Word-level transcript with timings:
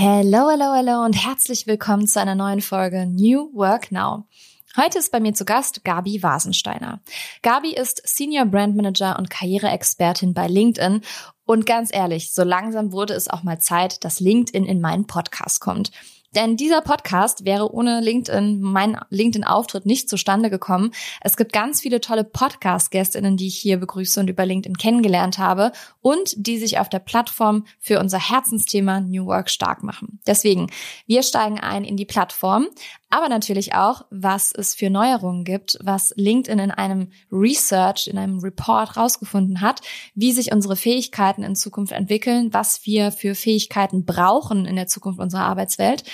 Hello, 0.00 0.48
hello, 0.48 0.74
hello 0.74 1.04
und 1.04 1.14
herzlich 1.14 1.66
willkommen 1.66 2.06
zu 2.06 2.20
einer 2.20 2.36
neuen 2.36 2.60
Folge 2.60 3.04
New 3.04 3.52
Work 3.52 3.90
Now. 3.90 4.28
Heute 4.76 5.00
ist 5.00 5.10
bei 5.10 5.18
mir 5.18 5.34
zu 5.34 5.44
Gast 5.44 5.82
Gabi 5.82 6.22
Wasensteiner. 6.22 7.00
Gabi 7.42 7.72
ist 7.74 8.02
Senior 8.04 8.46
Brand 8.46 8.76
Manager 8.76 9.18
und 9.18 9.28
Karriereexpertin 9.28 10.34
bei 10.34 10.46
LinkedIn 10.46 11.00
und 11.46 11.66
ganz 11.66 11.92
ehrlich, 11.92 12.32
so 12.32 12.44
langsam 12.44 12.92
wurde 12.92 13.14
es 13.14 13.26
auch 13.26 13.42
mal 13.42 13.58
Zeit, 13.58 14.04
dass 14.04 14.20
LinkedIn 14.20 14.66
in 14.66 14.80
meinen 14.80 15.08
Podcast 15.08 15.60
kommt. 15.60 15.90
Denn 16.34 16.56
dieser 16.56 16.82
Podcast 16.82 17.44
wäre 17.44 17.72
ohne 17.72 18.00
LinkedIn, 18.00 18.60
mein 18.60 18.98
LinkedIn-Auftritt 19.08 19.86
nicht 19.86 20.08
zustande 20.08 20.50
gekommen. 20.50 20.92
Es 21.22 21.36
gibt 21.36 21.52
ganz 21.52 21.80
viele 21.80 22.00
tolle 22.00 22.24
Podcast-Gästinnen, 22.24 23.36
die 23.36 23.46
ich 23.46 23.56
hier 23.56 23.78
begrüße 23.78 24.20
und 24.20 24.28
über 24.28 24.44
LinkedIn 24.44 24.76
kennengelernt 24.76 25.38
habe 25.38 25.72
und 26.00 26.34
die 26.36 26.58
sich 26.58 26.78
auf 26.78 26.88
der 26.88 26.98
Plattform 26.98 27.64
für 27.78 27.98
unser 27.98 28.18
Herzensthema 28.30 29.00
New 29.00 29.26
Work 29.26 29.48
stark 29.48 29.82
machen. 29.82 30.20
Deswegen, 30.26 30.70
wir 31.06 31.22
steigen 31.22 31.58
ein 31.60 31.84
in 31.84 31.96
die 31.96 32.04
Plattform, 32.04 32.66
aber 33.10 33.28
natürlich 33.28 33.74
auch, 33.74 34.04
was 34.10 34.52
es 34.52 34.74
für 34.74 34.90
Neuerungen 34.90 35.44
gibt, 35.44 35.78
was 35.82 36.12
LinkedIn 36.16 36.58
in 36.58 36.70
einem 36.70 37.08
Research, 37.32 38.06
in 38.06 38.18
einem 38.18 38.38
Report 38.40 38.96
rausgefunden 38.96 39.60
hat, 39.60 39.80
wie 40.14 40.32
sich 40.32 40.52
unsere 40.52 40.76
Fähigkeiten 40.76 41.42
in 41.42 41.56
Zukunft 41.56 41.92
entwickeln, 41.92 42.52
was 42.52 42.84
wir 42.84 43.10
für 43.12 43.34
Fähigkeiten 43.34 44.04
brauchen 44.04 44.66
in 44.66 44.76
der 44.76 44.86
Zukunft 44.86 45.20
unserer 45.20 45.44
Arbeitswelt 45.44 46.04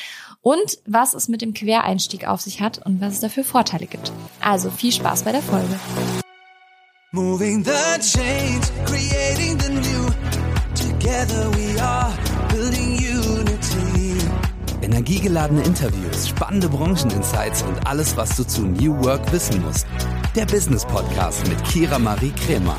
und 0.41 0.79
was 0.87 1.15
es 1.15 1.29
mit 1.29 1.43
dem 1.43 1.55
Quereinstieg 1.55 2.29
auf 2.29 2.41
sich 2.41 2.61
hat 2.61 2.85
und 2.85 3.01
was 3.01 3.15
es 3.15 3.21
dafür 3.21 3.45
Vorteile 3.45 3.87
gibt. 3.87 4.13
Also 4.41 4.71
viel 4.71 4.93
Spaß 4.93 5.25
bei 5.25 5.33
der 5.33 5.43
Folge. 5.43 5.79
Moving 7.13 7.65
the 7.65 7.71
change, 8.01 8.67
creating 8.85 9.59
the 9.61 9.71
new. 9.71 10.11
Together 10.75 11.49
we 11.57 11.81
are. 11.81 12.13
Energiegeladene 14.95 15.61
Interviews, 15.65 16.29
spannende 16.29 16.69
Brancheninsights 16.69 17.65
und 17.65 17.85
alles, 17.85 18.17
was 18.17 18.37
du 18.37 18.45
zu 18.45 18.63
New 18.63 18.97
Work 19.05 19.33
wissen 19.33 19.61
musst. 19.61 19.89
Der 20.37 20.47
Business 20.47 20.87
Podcast 20.87 21.49
mit 21.49 21.65
Kira 21.65 21.99
Marie 21.99 22.31
Kremer. 22.31 22.77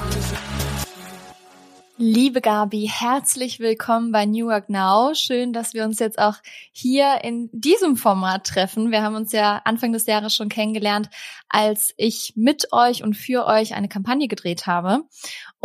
Liebe 1.97 2.39
Gabi, 2.39 2.89
herzlich 2.89 3.59
willkommen 3.59 4.13
bei 4.13 4.25
New 4.25 4.47
Work 4.47 4.69
Now. 4.69 5.13
Schön, 5.13 5.51
dass 5.51 5.73
wir 5.73 5.83
uns 5.83 5.99
jetzt 5.99 6.17
auch 6.17 6.35
hier 6.71 7.19
in 7.23 7.49
diesem 7.51 7.97
Format 7.97 8.45
treffen. 8.45 8.91
Wir 8.91 9.01
haben 9.01 9.15
uns 9.15 9.33
ja 9.33 9.61
Anfang 9.65 9.91
des 9.91 10.05
Jahres 10.05 10.33
schon 10.33 10.47
kennengelernt, 10.47 11.09
als 11.49 11.93
ich 11.97 12.31
mit 12.37 12.71
euch 12.71 13.03
und 13.03 13.15
für 13.15 13.45
euch 13.45 13.75
eine 13.75 13.89
Kampagne 13.89 14.29
gedreht 14.29 14.67
habe. 14.67 15.01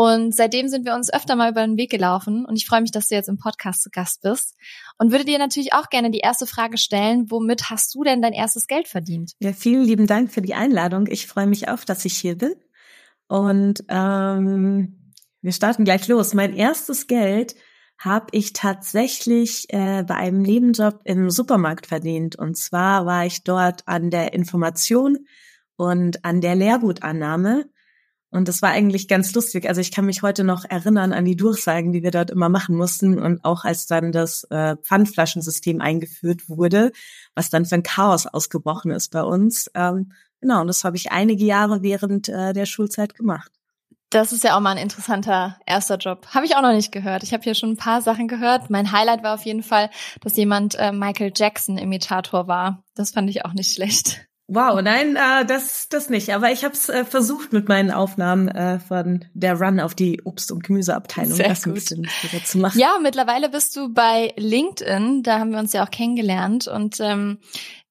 Und 0.01 0.35
seitdem 0.35 0.69
sind 0.69 0.87
wir 0.87 0.95
uns 0.95 1.13
öfter 1.13 1.37
mal 1.37 1.51
über 1.51 1.67
den 1.67 1.77
Weg 1.77 1.91
gelaufen. 1.91 2.47
Und 2.47 2.57
ich 2.57 2.67
freue 2.67 2.81
mich, 2.81 2.91
dass 2.91 3.09
du 3.09 3.15
jetzt 3.17 3.29
im 3.29 3.37
Podcast 3.37 3.83
zu 3.83 3.91
Gast 3.91 4.23
bist. 4.23 4.57
Und 4.99 5.13
würde 5.13 5.27
dir 5.27 5.39
natürlich 5.39 5.75
auch 5.75 5.91
gerne 5.91 6.11
die 6.11 6.21
erste 6.21 6.47
Frage 6.47 6.79
stellen, 6.79 7.31
womit 7.31 7.69
hast 7.69 7.95
du 7.95 8.03
denn 8.03 8.23
dein 8.23 8.33
erstes 8.33 8.67
Geld 8.67 8.89
verdient? 8.89 9.33
Ja, 9.41 9.53
vielen 9.53 9.85
lieben 9.85 10.07
Dank 10.07 10.33
für 10.33 10.41
die 10.41 10.55
Einladung. 10.55 11.07
Ich 11.07 11.27
freue 11.27 11.47
mich 11.47 11.69
auch, 11.69 11.85
dass 11.85 12.05
ich 12.05 12.15
hier 12.17 12.39
bin. 12.39 12.55
Und 13.29 13.85
ähm 13.89 14.97
wir 15.43 15.53
starten 15.53 15.85
gleich 15.85 16.07
los. 16.09 16.35
Mein 16.35 16.55
erstes 16.55 17.07
Geld 17.07 17.55
habe 17.99 18.27
ich 18.33 18.53
tatsächlich 18.53 19.67
äh, 19.71 20.03
bei 20.03 20.17
einem 20.17 20.43
Nebenjob 20.43 21.01
im 21.05 21.31
Supermarkt 21.31 21.87
verdient. 21.87 22.37
Und 22.37 22.57
zwar 22.59 23.07
war 23.07 23.25
ich 23.25 23.43
dort 23.43 23.87
an 23.87 24.11
der 24.11 24.35
Information 24.35 25.27
und 25.77 26.25
an 26.25 26.41
der 26.41 26.57
Lehrgutannahme. 26.57 27.71
Und 28.31 28.47
das 28.47 28.63
war 28.63 28.71
eigentlich 28.71 29.09
ganz 29.09 29.35
lustig. 29.35 29.69
Also 29.69 29.81
ich 29.81 29.91
kann 29.91 30.07
mich 30.07 30.23
heute 30.23 30.45
noch 30.45 30.65
erinnern 30.65 31.13
an 31.13 31.25
die 31.25 31.37
Durchsagen, 31.37 31.93
die 31.93 32.03
wir 32.03 32.13
dort 32.13 32.31
immer 32.31 32.49
machen 32.49 32.77
mussten. 32.77 33.19
Und 33.19 33.45
auch 33.45 33.65
als 33.65 33.87
dann 33.87 34.13
das 34.13 34.45
äh, 34.45 34.77
Pfandflaschensystem 34.77 35.81
eingeführt 35.81 36.49
wurde, 36.49 36.93
was 37.35 37.51
dann 37.51 37.67
für 37.67 37.75
ein 37.75 37.83
Chaos 37.83 38.27
ausgebrochen 38.27 38.93
ist 38.93 39.11
bei 39.11 39.23
uns. 39.23 39.69
Ähm, 39.75 40.13
genau, 40.41 40.61
und 40.61 40.69
das 40.69 40.85
habe 40.85 40.97
ich 40.97 41.11
einige 41.11 41.45
Jahre 41.45 41.83
während 41.83 42.29
äh, 42.29 42.53
der 42.53 42.67
Schulzeit 42.67 43.15
gemacht. 43.15 43.51
Das 44.11 44.33
ist 44.33 44.43
ja 44.43 44.57
auch 44.57 44.61
mal 44.61 44.73
ein 44.73 44.83
interessanter 44.83 45.57
erster 45.67 45.97
Job. 45.97 46.27
Habe 46.35 46.45
ich 46.45 46.57
auch 46.57 46.63
noch 46.63 46.73
nicht 46.73 46.91
gehört. 46.91 47.23
Ich 47.23 47.33
habe 47.33 47.45
hier 47.45 47.55
schon 47.55 47.71
ein 47.71 47.77
paar 47.77 48.03
Sachen 48.03 48.27
gehört. 48.27 48.69
Mein 48.69 48.91
Highlight 48.91 49.23
war 49.23 49.35
auf 49.35 49.45
jeden 49.45 49.63
Fall, 49.63 49.89
dass 50.21 50.37
jemand 50.37 50.75
äh, 50.77 50.91
Michael 50.91 51.33
Jackson 51.35 51.79
Imitator 51.79 52.49
war. 52.49 52.83
Das 52.95 53.13
fand 53.13 53.31
ich 53.31 53.45
auch 53.45 53.53
nicht 53.53 53.73
schlecht. 53.73 54.30
Wow, 54.53 54.83
nein, 54.83 55.15
äh, 55.15 55.47
das 55.47 55.89
das 55.89 56.11
nicht. 56.11 56.35
Aber 56.35 56.51
ich 56.51 56.65
habe 56.65 56.75
es 56.75 56.89
äh, 56.89 57.05
versucht 57.05 57.53
mit 57.53 57.69
meinen 57.69 57.93
Aufnahmen 57.93 58.49
äh, 58.49 58.81
von 58.81 59.25
der 59.33 59.61
Run 59.61 59.79
auf 59.79 59.95
die 59.95 60.23
Obst- 60.25 60.51
und 60.51 60.65
Gemüseabteilung, 60.65 61.35
Sehr 61.35 61.49
das 61.49 61.63
gut. 61.63 61.73
ein 61.73 61.75
bisschen 61.75 62.09
zu 62.45 62.59
machen. 62.59 62.79
Ja, 62.81 62.99
mittlerweile 63.01 63.49
bist 63.49 63.77
du 63.77 63.93
bei 63.93 64.35
LinkedIn. 64.37 65.23
Da 65.23 65.39
haben 65.39 65.53
wir 65.53 65.61
uns 65.61 65.73
ja 65.73 65.85
auch 65.85 65.91
kennengelernt 65.91 66.67
und 66.67 66.99
ähm, 66.99 67.39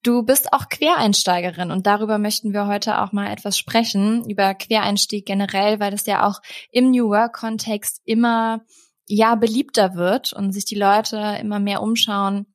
Du 0.01 0.23
bist 0.23 0.53
auch 0.53 0.69
Quereinsteigerin 0.69 1.71
und 1.71 1.85
darüber 1.85 2.19
möchten 2.19 2.53
wir 2.53 2.67
heute 2.67 3.01
auch 3.01 3.11
mal 3.11 3.31
etwas 3.33 3.57
sprechen, 3.57 4.23
über 4.29 4.53
Quereinstieg 4.53 5.25
generell, 5.25 5.81
weil 5.81 5.91
das 5.91 6.05
ja 6.05 6.25
auch 6.25 6.39
im 6.71 6.91
New 6.91 7.09
Work-Kontext 7.09 8.01
immer 8.05 8.61
ja 9.07 9.35
beliebter 9.35 9.95
wird 9.95 10.31
und 10.31 10.53
sich 10.53 10.63
die 10.63 10.79
Leute 10.79 11.37
immer 11.41 11.59
mehr 11.59 11.81
umschauen, 11.81 12.45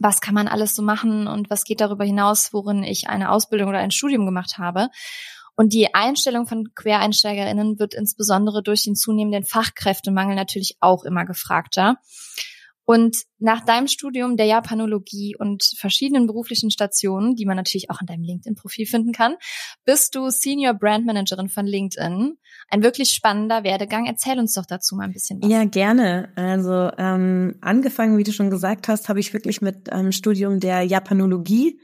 was 0.00 0.20
kann 0.20 0.34
man 0.34 0.48
alles 0.48 0.74
so 0.74 0.82
machen 0.82 1.28
und 1.28 1.50
was 1.50 1.64
geht 1.64 1.80
darüber 1.80 2.04
hinaus, 2.04 2.52
worin 2.52 2.82
ich 2.82 3.08
eine 3.08 3.30
Ausbildung 3.30 3.68
oder 3.68 3.78
ein 3.78 3.90
Studium 3.90 4.24
gemacht 4.24 4.58
habe. 4.58 4.88
Und 5.56 5.74
die 5.74 5.94
Einstellung 5.94 6.46
von 6.46 6.74
QuereinsteigerInnen 6.74 7.78
wird 7.78 7.92
insbesondere 7.92 8.62
durch 8.62 8.82
den 8.84 8.96
zunehmenden 8.96 9.44
Fachkräftemangel 9.44 10.34
natürlich 10.34 10.78
auch 10.80 11.04
immer 11.04 11.26
gefragter. 11.26 11.96
Und 12.84 13.24
nach 13.38 13.64
deinem 13.64 13.86
Studium 13.86 14.36
der 14.36 14.46
Japanologie 14.46 15.36
und 15.36 15.64
verschiedenen 15.76 16.26
beruflichen 16.26 16.70
Stationen, 16.70 17.36
die 17.36 17.46
man 17.46 17.56
natürlich 17.56 17.90
auch 17.90 18.00
in 18.00 18.06
deinem 18.06 18.24
LinkedIn-Profil 18.24 18.86
finden 18.86 19.12
kann, 19.12 19.36
bist 19.84 20.14
du 20.14 20.28
Senior 20.30 20.74
Brand 20.74 21.06
Managerin 21.06 21.48
von 21.48 21.66
LinkedIn. 21.66 22.36
Ein 22.68 22.82
wirklich 22.82 23.10
spannender 23.10 23.62
Werdegang. 23.62 24.06
Erzähl 24.06 24.38
uns 24.38 24.54
doch 24.54 24.66
dazu 24.66 24.96
mal 24.96 25.04
ein 25.04 25.12
bisschen 25.12 25.40
was. 25.40 25.50
Ja, 25.50 25.64
gerne. 25.64 26.32
Also 26.36 26.90
ähm, 26.98 27.56
angefangen, 27.60 28.18
wie 28.18 28.24
du 28.24 28.32
schon 28.32 28.50
gesagt 28.50 28.88
hast, 28.88 29.08
habe 29.08 29.20
ich 29.20 29.32
wirklich 29.32 29.62
mit 29.62 29.88
ähm, 29.92 30.10
Studium 30.12 30.58
der 30.58 30.82
Japanologie 30.82 31.80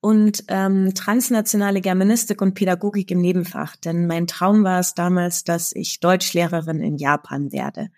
und 0.00 0.44
ähm, 0.48 0.94
transnationale 0.94 1.80
Germanistik 1.80 2.40
und 2.40 2.54
Pädagogik 2.54 3.10
im 3.10 3.20
Nebenfach. 3.20 3.76
Denn 3.76 4.06
mein 4.06 4.26
Traum 4.26 4.62
war 4.62 4.80
es 4.80 4.94
damals, 4.94 5.44
dass 5.44 5.74
ich 5.74 6.00
Deutschlehrerin 6.00 6.80
in 6.80 6.96
Japan 6.96 7.52
werde. 7.52 7.88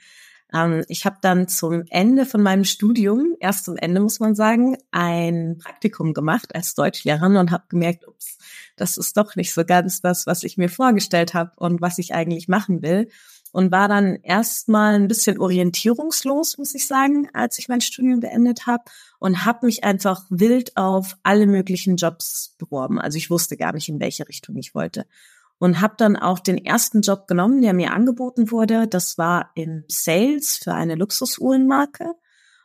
Ähm, 0.52 0.84
ich 0.88 1.04
habe 1.04 1.18
dann 1.20 1.48
zum 1.48 1.84
Ende 1.90 2.26
von 2.26 2.42
meinem 2.42 2.64
Studium, 2.64 3.36
erst 3.40 3.66
zum 3.66 3.76
Ende 3.76 4.00
muss 4.00 4.20
man 4.20 4.34
sagen, 4.34 4.76
ein 4.90 5.58
Praktikum 5.58 6.14
gemacht 6.14 6.54
als 6.54 6.74
Deutschlehrerin 6.74 7.36
und 7.36 7.50
habe 7.50 7.64
gemerkt, 7.68 8.06
ups, 8.06 8.38
das 8.76 8.96
ist 8.96 9.16
doch 9.16 9.36
nicht 9.36 9.52
so 9.52 9.64
ganz 9.64 10.00
das, 10.00 10.26
was 10.26 10.44
ich 10.44 10.56
mir 10.56 10.68
vorgestellt 10.68 11.34
habe 11.34 11.52
und 11.56 11.80
was 11.80 11.98
ich 11.98 12.14
eigentlich 12.14 12.48
machen 12.48 12.82
will. 12.82 13.08
Und 13.50 13.72
war 13.72 13.88
dann 13.88 14.16
erstmal 14.16 14.94
ein 14.94 15.08
bisschen 15.08 15.38
orientierungslos, 15.38 16.58
muss 16.58 16.74
ich 16.74 16.86
sagen, 16.86 17.30
als 17.32 17.58
ich 17.58 17.68
mein 17.68 17.80
Studium 17.80 18.20
beendet 18.20 18.66
habe 18.66 18.84
und 19.18 19.46
habe 19.46 19.64
mich 19.64 19.84
einfach 19.84 20.26
wild 20.28 20.76
auf 20.76 21.16
alle 21.22 21.46
möglichen 21.46 21.96
Jobs 21.96 22.54
beworben. 22.58 23.00
Also 23.00 23.16
ich 23.16 23.30
wusste 23.30 23.56
gar 23.56 23.72
nicht, 23.72 23.88
in 23.88 24.00
welche 24.00 24.28
Richtung 24.28 24.56
ich 24.56 24.74
wollte 24.74 25.06
und 25.58 25.80
habe 25.80 25.94
dann 25.96 26.16
auch 26.16 26.38
den 26.38 26.64
ersten 26.64 27.00
Job 27.00 27.26
genommen, 27.26 27.62
der 27.62 27.72
mir 27.72 27.92
angeboten 27.92 28.50
wurde. 28.50 28.86
Das 28.86 29.18
war 29.18 29.50
im 29.54 29.84
Sales 29.88 30.56
für 30.56 30.74
eine 30.74 30.94
Luxusuhrenmarke. 30.94 32.14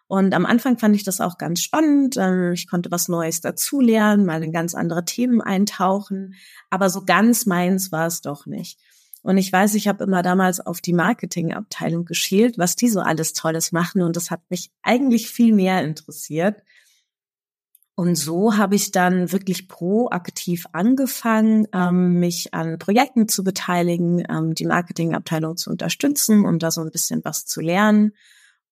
Und 0.08 0.36
am 0.36 0.46
Anfang 0.46 0.78
fand 0.78 0.96
ich 0.96 1.04
das 1.04 1.22
auch 1.22 1.38
ganz 1.40 1.62
spannend. 1.62 2.18
Ich 2.54 2.70
konnte 2.70 2.92
was 2.92 3.08
Neues 3.08 3.42
dazulernen, 3.42 4.26
mal 4.26 4.44
in 4.44 4.52
ganz 4.52 4.76
andere 4.76 5.06
Themen 5.06 5.42
eintauchen. 5.42 6.36
Aber 6.70 6.90
so 6.90 7.04
ganz 7.04 7.48
meins 7.48 7.92
war 7.92 8.06
es 8.06 8.22
doch 8.22 8.46
nicht. 8.46 8.80
Und 9.24 9.38
ich 9.38 9.52
weiß, 9.52 9.74
ich 9.76 9.88
habe 9.88 10.04
immer 10.04 10.22
damals 10.22 10.60
auf 10.60 10.82
die 10.82 10.94
Marketingabteilung 10.94 12.06
geschielt, 12.06 12.58
was 12.58 12.76
die 12.76 12.90
so 12.90 13.00
alles 13.00 13.34
Tolles 13.34 13.72
machen. 13.72 14.02
Und 14.02 14.16
das 14.18 14.30
hat 14.30 14.42
mich 14.50 14.70
eigentlich 14.84 15.30
viel 15.30 15.54
mehr 15.54 15.82
interessiert. 15.84 16.62
Und 17.96 18.16
so 18.16 18.58
habe 18.58 18.76
ich 18.76 18.92
dann 18.92 19.32
wirklich 19.32 19.68
proaktiv 19.68 20.66
angefangen, 20.72 21.68
ähm, 21.74 22.20
mich 22.20 22.54
an 22.54 22.80
Projekten 22.80 23.28
zu 23.28 23.44
beteiligen, 23.44 24.24
ähm, 24.30 24.56
die 24.56 24.66
Marketingabteilung 24.66 25.58
zu 25.58 25.70
unterstützen 25.70 26.44
und 26.44 26.64
da 26.64 26.72
so 26.72 26.82
ein 26.82 26.90
bisschen 26.90 27.24
was 27.24 27.46
zu 27.46 27.62
lernen. 27.62 28.14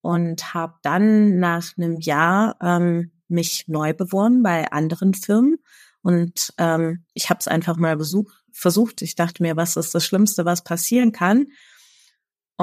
Und 0.00 0.52
habe 0.52 0.74
dann 0.82 1.38
nach 1.38 1.76
einem 1.76 2.00
Jahr 2.00 2.56
ähm, 2.60 3.12
mich 3.28 3.68
neu 3.68 3.94
beworben 3.94 4.42
bei 4.42 4.70
anderen 4.72 5.14
Firmen. 5.14 5.58
Und 6.02 6.52
ähm, 6.58 7.04
ich 7.14 7.30
habe 7.30 7.38
es 7.38 7.46
einfach 7.46 7.76
mal 7.76 7.96
besucht, 7.96 8.34
versucht. 8.50 9.02
Ich 9.02 9.14
dachte 9.14 9.44
mir, 9.44 9.56
was 9.56 9.76
ist 9.76 9.94
das 9.94 10.04
Schlimmste, 10.04 10.44
was 10.44 10.64
passieren 10.64 11.12
kann? 11.12 11.46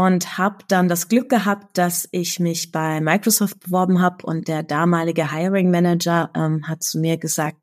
Und 0.05 0.37
habe 0.37 0.63
dann 0.69 0.87
das 0.87 1.09
Glück 1.09 1.27
gehabt, 1.27 1.77
dass 1.77 2.07
ich 2.11 2.39
mich 2.39 2.71
bei 2.71 3.01
Microsoft 3.01 3.59
beworben 3.59 4.01
habe 4.01 4.25
und 4.25 4.47
der 4.47 4.63
damalige 4.63 5.29
Hiring 5.29 5.71
Manager 5.71 6.31
ähm, 6.35 6.65
hat 6.69 6.83
zu 6.83 6.99
mir 6.99 7.17
gesagt, 7.17 7.57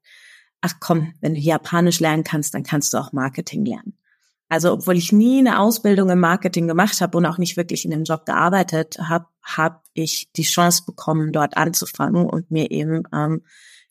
ach 0.61 0.75
komm, 0.79 1.15
wenn 1.23 1.33
du 1.33 1.41
Japanisch 1.41 1.99
lernen 1.99 2.25
kannst, 2.25 2.53
dann 2.53 2.63
kannst 2.63 2.93
du 2.93 2.99
auch 2.99 3.13
Marketing 3.13 3.65
lernen. 3.65 3.97
Also 4.51 4.71
obwohl 4.71 4.99
ich 4.99 5.13
nie 5.13 5.39
eine 5.39 5.61
Ausbildung 5.61 6.11
im 6.11 6.21
Marketing 6.21 6.69
gemacht 6.69 7.01
habe 7.01 7.17
und 7.17 7.25
auch 7.25 7.39
nicht 7.39 7.57
wirklich 7.57 7.87
in 7.87 7.91
dem 7.91 8.05
Job 8.05 8.27
gearbeitet 8.27 8.99
habe, 8.99 9.25
habe 9.43 9.81
ich 9.95 10.31
die 10.37 10.43
Chance 10.43 10.83
bekommen, 10.85 11.33
dort 11.33 11.57
anzufangen 11.57 12.27
und 12.27 12.51
mir 12.51 12.71
eben 12.71 13.05
ähm, 13.15 13.45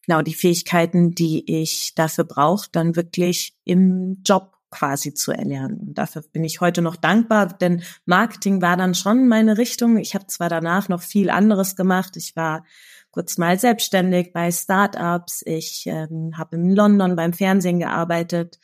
genau 0.05 0.21
die 0.21 0.35
Fähigkeiten, 0.35 1.15
die 1.15 1.43
ich 1.51 1.95
dafür 1.95 2.25
brauche, 2.25 2.69
dann 2.71 2.95
wirklich 2.95 3.55
im 3.63 4.21
Job 4.23 4.54
quasi 4.75 5.13
zu 5.13 5.31
erlernen. 5.31 5.79
Und 5.79 5.97
dafür 5.97 6.23
bin 6.31 6.43
ich 6.43 6.61
heute 6.61 6.81
noch 6.81 6.95
dankbar, 6.95 7.47
denn 7.47 7.83
Marketing 8.05 8.61
war 8.61 8.77
dann 8.77 8.95
schon 8.95 9.27
meine 9.27 9.57
Richtung. 9.57 9.97
Ich 9.97 10.15
habe 10.15 10.27
zwar 10.27 10.49
danach 10.49 10.89
noch 10.89 11.01
viel 11.01 11.29
anderes 11.29 11.75
gemacht. 11.75 12.17
Ich 12.17 12.35
war 12.35 12.65
kurz 13.11 13.37
mal 13.37 13.57
selbstständig 13.59 14.33
bei 14.33 14.51
Startups. 14.51 15.41
Ich 15.45 15.85
ähm, 15.87 16.37
habe 16.37 16.57
in 16.57 16.75
London 16.75 17.15
beim 17.15 17.33
Fernsehen 17.33 17.79
gearbeitet 17.79 18.59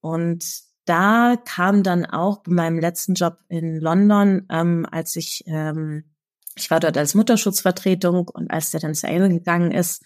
und 0.00 0.44
da 0.84 1.36
kam 1.44 1.82
dann 1.82 2.06
auch 2.06 2.38
bei 2.38 2.52
meinem 2.52 2.78
letzten 2.78 3.14
Job 3.14 3.38
in 3.48 3.78
London, 3.78 4.46
ähm, 4.50 4.86
als 4.90 5.16
ich 5.16 5.44
ähm, 5.46 6.04
ich 6.58 6.70
war 6.70 6.80
dort 6.80 6.96
als 6.96 7.14
Mutterschutzvertretung 7.14 8.28
und 8.28 8.50
als 8.50 8.70
der 8.70 8.80
dann 8.80 8.94
zu 8.94 9.06
Ende 9.06 9.28
gegangen 9.28 9.70
ist, 9.70 10.02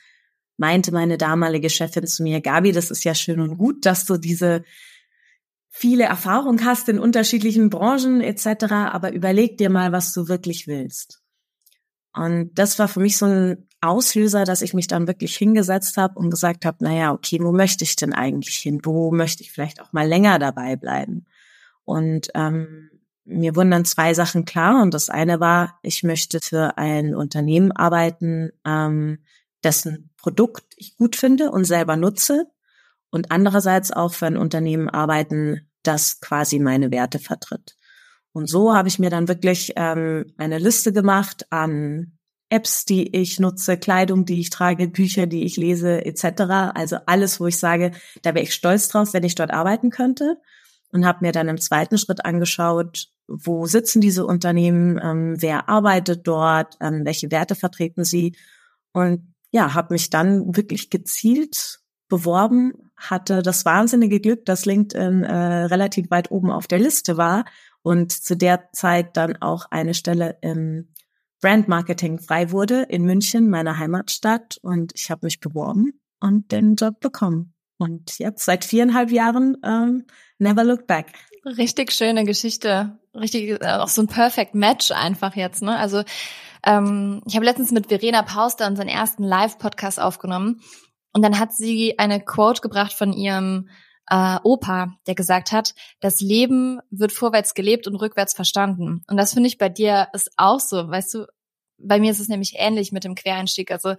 meinte 0.57 0.93
meine 0.93 1.19
damalige 1.19 1.71
Chefin 1.71 2.07
zu 2.07 2.23
mir, 2.23 2.41
Gabi, 2.41 2.73
das 2.73 2.91
ist 2.91 3.05
ja 3.05 3.15
schön 3.15 3.41
und 3.41 3.59
gut, 3.59 3.87
dass 3.87 4.05
du 4.05 4.17
diese 4.17 4.63
viele 5.73 6.05
Erfahrung 6.05 6.65
hast 6.65 6.89
in 6.89 7.01
unterschiedlichen 7.01 7.71
Branchen 7.71 8.21
etc., 8.21 8.73
aber 8.73 9.13
überleg 9.13 9.57
dir 9.57 9.71
mal, 9.71 9.91
was 9.91 10.13
du 10.13 10.29
wirklich 10.29 10.69
willst. 10.69 11.23
Und 12.15 12.51
das 12.55 12.79
war 12.79 12.89
für 12.89 13.01
mich 13.01 13.17
so 13.17 13.25
ein 13.25 13.69
Auslöser, 13.81 14.45
dass 14.45 14.61
ich 14.61 14.75
mich 14.75 14.87
dann 14.87 15.09
wirklich 15.09 15.35
hingesetzt 15.35 15.97
habe 15.97 16.19
und 16.19 16.31
gesagt 16.31 16.67
habe, 16.67 16.85
naja, 16.85 17.11
okay, 17.13 17.39
wo 17.41 17.53
möchte 17.53 17.85
ich 17.85 17.97
denn 17.97 18.13
eigentlich 18.13 18.57
hin? 18.57 18.81
Wo 18.85 19.11
möchte 19.11 19.43
ich 19.43 19.51
vielleicht 19.51 19.81
auch 19.81 19.93
mal 19.93 20.07
länger 20.07 20.39
dabei 20.39 20.77
bleiben? 20.77 21.25
Und 21.85 22.29
ähm, 22.35 22.91
mir 23.25 23.57
wurden 23.57 23.71
dann 23.71 23.87
zwei 23.87 24.13
Sachen 24.13 24.45
klar. 24.45 24.83
Und 24.83 24.93
das 24.93 25.09
eine 25.09 25.41
war, 25.41 25.79
ich 25.83 26.03
möchte 26.03 26.39
für 26.41 26.77
ein 26.77 27.15
Unternehmen 27.15 27.73
arbeiten, 27.73 28.51
ähm, 28.67 29.21
dessen 29.65 30.11
Produkt 30.19 30.65
ich 30.77 30.97
gut 30.97 31.17
finde 31.17 31.51
und 31.51 31.65
selber 31.65 31.97
nutze 31.97 32.52
und 33.13 33.31
andererseits 33.31 33.93
auch 33.93 34.15
für 34.15 34.27
ein 34.27 34.39
Unternehmen 34.39 34.89
arbeiten, 34.89 35.69
das 35.83 36.21
quasi 36.21 36.59
meine 36.59 36.91
Werte 36.91 37.19
vertritt. 37.19 37.77
Und 38.33 38.49
so 38.49 38.75
habe 38.75 38.89
ich 38.89 38.99
mir 38.99 39.11
dann 39.11 39.29
wirklich 39.29 39.75
ähm, 39.77 40.33
eine 40.39 40.59
Liste 40.59 40.93
gemacht 40.93 41.47
an 41.51 42.19
Apps, 42.49 42.87
die 42.87 43.15
ich 43.15 43.39
nutze, 43.39 43.77
Kleidung, 43.77 44.25
die 44.25 44.41
ich 44.41 44.49
trage, 44.49 44.89
Bücher, 44.89 45.27
die 45.27 45.45
ich 45.45 45.59
lese, 45.59 46.05
etc. 46.05 46.43
Also 46.75 46.97
alles, 47.05 47.39
wo 47.39 47.47
ich 47.47 47.59
sage, 47.59 47.93
da 48.23 48.35
wäre 48.35 48.45
ich 48.45 48.55
stolz 48.55 48.89
drauf, 48.89 49.13
wenn 49.13 49.25
ich 49.25 49.35
dort 49.35 49.53
arbeiten 49.53 49.91
könnte. 49.91 50.39
Und 50.91 51.07
habe 51.07 51.19
mir 51.23 51.33
dann 51.33 51.49
im 51.49 51.61
zweiten 51.61 51.99
Schritt 51.99 52.25
angeschaut, 52.25 53.09
wo 53.27 53.67
sitzen 53.67 54.01
diese 54.01 54.27
Unternehmen, 54.27 54.99
ähm, 55.03 55.37
wer 55.39 55.69
arbeitet 55.69 56.27
dort, 56.27 56.77
ähm, 56.81 57.05
welche 57.05 57.31
Werte 57.31 57.55
vertreten 57.55 58.05
sie. 58.05 58.37
Und 58.93 59.35
ja, 59.51 59.75
habe 59.75 59.95
mich 59.95 60.09
dann 60.09 60.57
wirklich 60.57 60.89
gezielt 60.89 61.82
beworben, 62.13 62.75
hatte 62.95 63.43
das 63.43 63.65
wahnsinnige 63.65 64.21
Glück, 64.21 64.45
dass 64.45 64.67
LinkedIn 64.67 65.25
äh, 65.25 65.65
relativ 65.65 66.11
weit 66.11 66.31
oben 66.31 66.51
auf 66.51 66.67
der 66.67 66.79
Liste 66.79 67.17
war 67.17 67.47
und 67.81 68.13
zu 68.13 68.37
der 68.37 68.71
Zeit 68.73 69.17
dann 69.17 69.41
auch 69.41 69.65
eine 69.71 69.95
Stelle 69.95 70.37
im 70.43 70.93
Brand 71.41 71.69
Marketing 71.69 72.19
frei 72.19 72.51
wurde 72.51 72.83
in 72.83 73.05
München, 73.05 73.49
meiner 73.49 73.79
Heimatstadt. 73.79 74.59
Und 74.61 74.93
ich 74.95 75.11
habe 75.11 75.25
mich 75.25 75.41
beworben 75.41 75.99
und 76.21 76.53
den 76.53 76.75
Job 76.75 77.01
bekommen. 77.01 77.55
Und 77.79 78.19
jetzt 78.19 78.45
seit 78.45 78.67
viereinhalb 78.67 79.11
Jahren 79.11 79.57
ähm, 79.65 80.05
never 80.39 80.63
look 80.63 80.87
back. 80.87 81.07
Richtig 81.47 81.93
schöne 81.93 82.27
Geschichte. 82.27 82.99
Richtig, 83.15 83.63
äh, 83.63 83.79
auch 83.79 83.89
so 83.89 84.03
ein 84.03 84.07
Perfect 84.07 84.55
Match 84.55 84.91
einfach 84.93 85.35
jetzt, 85.35 85.63
ne? 85.63 85.77
Also 85.79 86.03
ähm, 86.65 87.23
ich 87.27 87.35
habe 87.37 87.47
letztens 87.47 87.73
mit 87.73 87.87
Verena 87.87 88.21
Pauster 88.21 88.69
unseren 88.69 88.89
ersten 88.89 89.25
Live-Podcast 89.25 89.99
aufgenommen 89.99 90.61
und 91.13 91.23
dann 91.23 91.39
hat 91.39 91.53
sie 91.53 91.99
eine 91.99 92.21
Quote 92.21 92.61
gebracht 92.61 92.93
von 92.93 93.13
ihrem 93.13 93.69
äh, 94.09 94.39
Opa, 94.43 94.95
der 95.07 95.15
gesagt 95.15 95.53
hat, 95.53 95.75
das 96.01 96.21
Leben 96.21 96.81
wird 96.91 97.13
vorwärts 97.13 97.55
gelebt 97.55 97.87
und 97.87 97.97
rückwärts 97.97 98.35
verstanden. 98.35 99.05
Und 99.09 99.17
das 99.17 99.33
finde 99.33 99.49
ich 99.49 99.59
bei 99.59 99.69
dir 99.69 100.09
ist 100.13 100.31
auch 100.37 100.61
so, 100.61 100.89
weißt 100.89 101.15
du, 101.15 101.27
bei 101.79 101.99
mir 101.99 102.11
ist 102.11 102.21
es 102.21 102.29
nämlich 102.29 102.55
ähnlich 102.57 102.93
mit 102.93 103.05
dem 103.05 103.15
Quereinstieg. 103.15 103.71
Also 103.71 103.95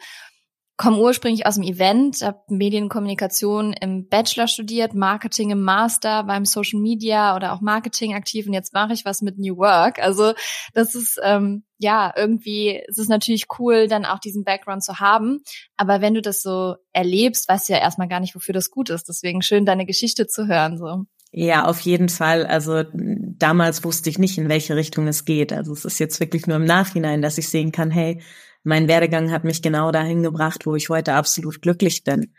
komme 0.75 0.97
ursprünglich 0.97 1.45
aus 1.45 1.55
dem 1.55 1.63
Event, 1.63 2.21
habe 2.21 2.39
Medienkommunikation 2.49 3.73
im 3.73 4.07
Bachelor 4.07 4.47
studiert, 4.47 4.95
Marketing 4.95 5.51
im 5.51 5.61
Master, 5.61 6.23
beim 6.23 6.45
Social 6.45 6.79
Media 6.79 7.35
oder 7.35 7.53
auch 7.53 7.61
Marketing 7.61 8.15
aktiv 8.15 8.47
und 8.47 8.53
jetzt 8.53 8.73
mache 8.73 8.93
ich 8.93 9.05
was 9.05 9.21
mit 9.21 9.37
New 9.37 9.57
Work. 9.57 9.99
Also 9.99 10.33
das 10.73 10.95
ist 10.95 11.19
ähm, 11.23 11.63
ja 11.77 12.11
irgendwie, 12.15 12.81
es 12.87 12.97
ist 12.97 13.09
natürlich 13.09 13.45
cool, 13.59 13.87
dann 13.87 14.05
auch 14.05 14.19
diesen 14.19 14.43
Background 14.43 14.83
zu 14.83 14.99
haben. 14.99 15.41
Aber 15.77 16.01
wenn 16.01 16.15
du 16.15 16.21
das 16.21 16.41
so 16.41 16.75
erlebst, 16.91 17.47
weißt 17.47 17.69
du 17.69 17.73
ja 17.73 17.79
erstmal 17.79 18.07
gar 18.07 18.19
nicht, 18.19 18.33
wofür 18.33 18.53
das 18.53 18.71
gut 18.71 18.89
ist. 18.89 19.07
Deswegen 19.07 19.43
schön, 19.43 19.65
deine 19.65 19.85
Geschichte 19.85 20.25
zu 20.25 20.47
hören. 20.47 20.77
So. 20.77 21.05
Ja, 21.31 21.65
auf 21.65 21.79
jeden 21.81 22.09
Fall. 22.09 22.45
Also 22.45 22.83
damals 22.93 23.83
wusste 23.83 24.09
ich 24.09 24.19
nicht, 24.19 24.37
in 24.37 24.49
welche 24.49 24.75
Richtung 24.75 25.07
es 25.07 25.25
geht. 25.25 25.51
Also 25.51 25.73
es 25.73 25.85
ist 25.85 25.99
jetzt 25.99 26.19
wirklich 26.19 26.47
nur 26.47 26.57
im 26.57 26.65
Nachhinein, 26.65 27.21
dass 27.21 27.37
ich 27.37 27.49
sehen 27.49 27.71
kann, 27.71 27.91
hey, 27.91 28.21
mein 28.63 28.87
Werdegang 28.87 29.31
hat 29.31 29.43
mich 29.43 29.61
genau 29.61 29.91
dahin 29.91 30.23
gebracht, 30.23 30.65
wo 30.65 30.75
ich 30.75 30.89
heute 30.89 31.13
absolut 31.13 31.61
glücklich 31.61 32.03
bin. 32.03 32.33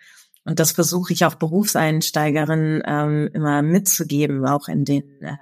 Und 0.45 0.61
das 0.61 0.73
versuche 0.73 1.13
ich 1.13 1.25
auch 1.25 1.37
Berufseinsteigerinnen 1.37 2.83
ähm, 2.87 3.31
immer 3.33 3.63
mitzugeben, 3.63 4.47
auch 4.47 4.69
in 4.69 4.85
den 4.85 5.23
äh, 5.23 5.37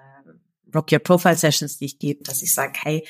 Rock 0.74 0.92
Your 0.92 1.00
Profile 1.00 1.36
Sessions, 1.36 1.78
die 1.78 1.86
ich 1.86 1.98
gebe, 1.98 2.22
dass 2.22 2.42
ich 2.42 2.54
sage, 2.54 2.72
hey, 2.82 3.06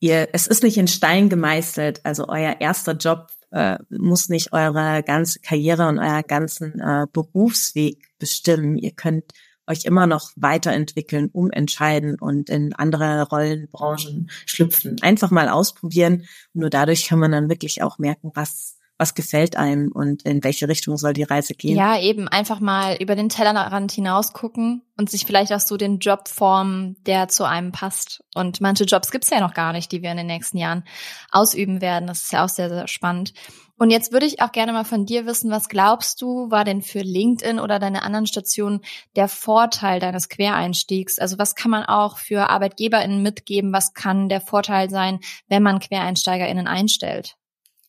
ihr, 0.00 0.28
es 0.32 0.46
ist 0.46 0.62
nicht 0.62 0.76
in 0.76 0.88
Stein 0.88 1.28
gemeißelt, 1.28 2.04
also 2.04 2.28
euer 2.28 2.60
erster 2.60 2.92
Job 2.92 3.28
äh, 3.50 3.78
muss 3.88 4.28
nicht 4.28 4.52
eure 4.52 5.02
ganze 5.02 5.40
Karriere 5.40 5.88
und 5.88 5.98
euer 5.98 6.22
ganzen 6.22 6.80
äh, 6.80 7.06
Berufsweg 7.12 8.10
bestimmen. 8.18 8.76
Ihr 8.76 8.92
könnt 8.92 9.32
euch 9.68 9.84
immer 9.84 10.06
noch 10.06 10.30
weiterentwickeln, 10.36 11.28
umentscheiden 11.32 12.18
und 12.18 12.50
in 12.50 12.74
andere 12.74 13.28
Rollenbranchen 13.28 14.30
schlüpfen. 14.46 14.96
Einfach 15.02 15.30
mal 15.30 15.48
ausprobieren. 15.48 16.24
Nur 16.54 16.70
dadurch 16.70 17.06
kann 17.06 17.18
man 17.18 17.32
dann 17.32 17.48
wirklich 17.48 17.82
auch 17.82 17.98
merken, 17.98 18.30
was 18.34 18.78
was 18.98 19.14
gefällt 19.14 19.56
einem 19.56 19.92
und 19.92 20.24
in 20.24 20.42
welche 20.42 20.68
Richtung 20.68 20.96
soll 20.96 21.12
die 21.12 21.22
Reise 21.22 21.54
gehen. 21.54 21.76
Ja, 21.76 21.98
eben 21.98 22.26
einfach 22.26 22.58
mal 22.58 22.96
über 22.96 23.14
den 23.14 23.28
Tellerrand 23.28 23.92
hinaus 23.92 24.32
gucken 24.32 24.82
und 24.96 25.08
sich 25.08 25.24
vielleicht 25.24 25.52
auch 25.52 25.60
so 25.60 25.76
den 25.76 26.00
Job 26.00 26.26
formen, 26.28 26.96
der 27.06 27.28
zu 27.28 27.44
einem 27.44 27.70
passt. 27.70 28.24
Und 28.34 28.60
manche 28.60 28.84
Jobs 28.84 29.12
gibt's 29.12 29.30
ja 29.30 29.40
noch 29.40 29.54
gar 29.54 29.72
nicht, 29.72 29.92
die 29.92 30.02
wir 30.02 30.10
in 30.10 30.16
den 30.16 30.26
nächsten 30.26 30.58
Jahren 30.58 30.82
ausüben 31.30 31.80
werden. 31.80 32.08
Das 32.08 32.24
ist 32.24 32.32
ja 32.32 32.44
auch 32.44 32.48
sehr, 32.48 32.68
sehr 32.68 32.88
spannend. 32.88 33.32
Und 33.78 33.90
jetzt 33.90 34.12
würde 34.12 34.26
ich 34.26 34.42
auch 34.42 34.50
gerne 34.50 34.72
mal 34.72 34.84
von 34.84 35.06
dir 35.06 35.24
wissen, 35.24 35.52
was 35.52 35.68
glaubst 35.68 36.20
du, 36.20 36.50
war 36.50 36.64
denn 36.64 36.82
für 36.82 36.98
LinkedIn 36.98 37.60
oder 37.60 37.78
deine 37.78 38.02
anderen 38.02 38.26
Stationen 38.26 38.80
der 39.14 39.28
Vorteil 39.28 40.00
deines 40.00 40.28
Quereinstiegs? 40.28 41.20
Also 41.20 41.38
was 41.38 41.54
kann 41.54 41.70
man 41.70 41.84
auch 41.84 42.18
für 42.18 42.50
ArbeitgeberInnen 42.50 43.22
mitgeben? 43.22 43.72
Was 43.72 43.94
kann 43.94 44.28
der 44.28 44.40
Vorteil 44.40 44.90
sein, 44.90 45.20
wenn 45.48 45.62
man 45.62 45.78
QuereinsteigerInnen 45.78 46.66
einstellt? 46.66 47.36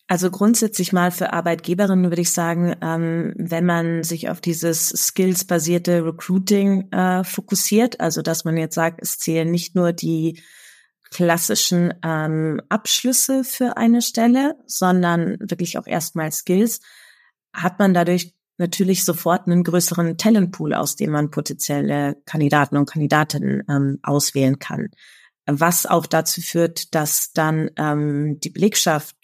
Also 0.07 0.31
grundsätzlich 0.31 0.93
mal 0.93 1.11
für 1.11 1.33
Arbeitgeberinnen 1.33 2.09
würde 2.09 2.21
ich 2.21 2.31
sagen, 2.31 2.75
ähm, 2.81 3.33
wenn 3.35 3.65
man 3.65 4.03
sich 4.03 4.29
auf 4.29 4.41
dieses 4.41 4.89
skills-basierte 4.89 6.03
Recruiting 6.03 6.91
äh, 6.91 7.23
fokussiert, 7.23 7.99
also 7.99 8.23
dass 8.23 8.43
man 8.43 8.57
jetzt 8.57 8.73
sagt, 8.73 9.01
es 9.03 9.17
zählen 9.17 9.49
nicht 9.49 9.75
nur 9.75 9.93
die 9.93 10.41
klassischen 11.11 11.93
ähm, 12.03 12.61
Abschlüsse 12.69 13.43
für 13.43 13.77
eine 13.77 14.01
Stelle, 14.01 14.55
sondern 14.65 15.37
wirklich 15.39 15.77
auch 15.77 15.87
erstmal 15.87 16.31
Skills, 16.31 16.81
hat 17.53 17.79
man 17.79 17.93
dadurch 17.93 18.35
natürlich 18.57 19.05
sofort 19.05 19.47
einen 19.47 19.63
größeren 19.63 20.17
Talentpool, 20.17 20.73
aus 20.73 20.95
dem 20.95 21.11
man 21.11 21.31
potenzielle 21.31 22.17
Kandidaten 22.25 22.77
und 22.77 22.89
Kandidatinnen 22.89 23.63
ähm, 23.69 23.99
auswählen 24.03 24.59
kann. 24.59 24.89
Was 25.45 25.85
auch 25.85 26.05
dazu 26.05 26.41
führt, 26.41 26.93
dass 26.93 27.31
dann 27.33 27.71
ähm, 27.77 28.39
die 28.39 28.51
Belegschaft 28.51 29.15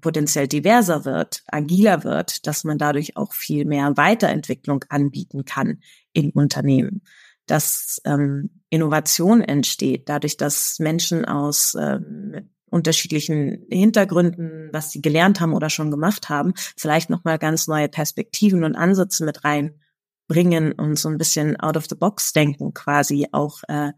potenziell 0.00 0.46
diverser 0.46 1.04
wird, 1.04 1.42
agiler 1.46 2.04
wird, 2.04 2.46
dass 2.46 2.62
man 2.62 2.78
dadurch 2.78 3.16
auch 3.16 3.32
viel 3.32 3.64
mehr 3.64 3.96
Weiterentwicklung 3.96 4.84
anbieten 4.90 5.44
kann 5.44 5.80
in 6.12 6.30
Unternehmen 6.30 7.02
dass 7.46 8.00
ähm, 8.04 8.62
Innovation 8.70 9.40
entsteht, 9.40 10.08
dadurch, 10.08 10.36
dass 10.36 10.78
Menschen 10.78 11.24
aus 11.24 11.76
ähm, 11.78 12.50
unterschiedlichen 12.70 13.66
Hintergründen, 13.70 14.70
was 14.72 14.90
sie 14.90 15.02
gelernt 15.02 15.40
haben 15.40 15.52
oder 15.52 15.68
schon 15.68 15.90
gemacht 15.90 16.28
haben, 16.28 16.54
vielleicht 16.76 17.10
nochmal 17.10 17.38
ganz 17.38 17.68
neue 17.68 17.88
Perspektiven 17.88 18.64
und 18.64 18.76
Ansätze 18.76 19.24
mit 19.24 19.44
reinbringen 19.44 20.72
und 20.72 20.98
so 20.98 21.08
ein 21.10 21.18
bisschen 21.18 21.60
out 21.60 21.76
of 21.76 21.86
the 21.88 21.94
box 21.94 22.32
denken 22.32 22.72
quasi 22.72 23.26
auch 23.32 23.62
äh, 23.68 23.92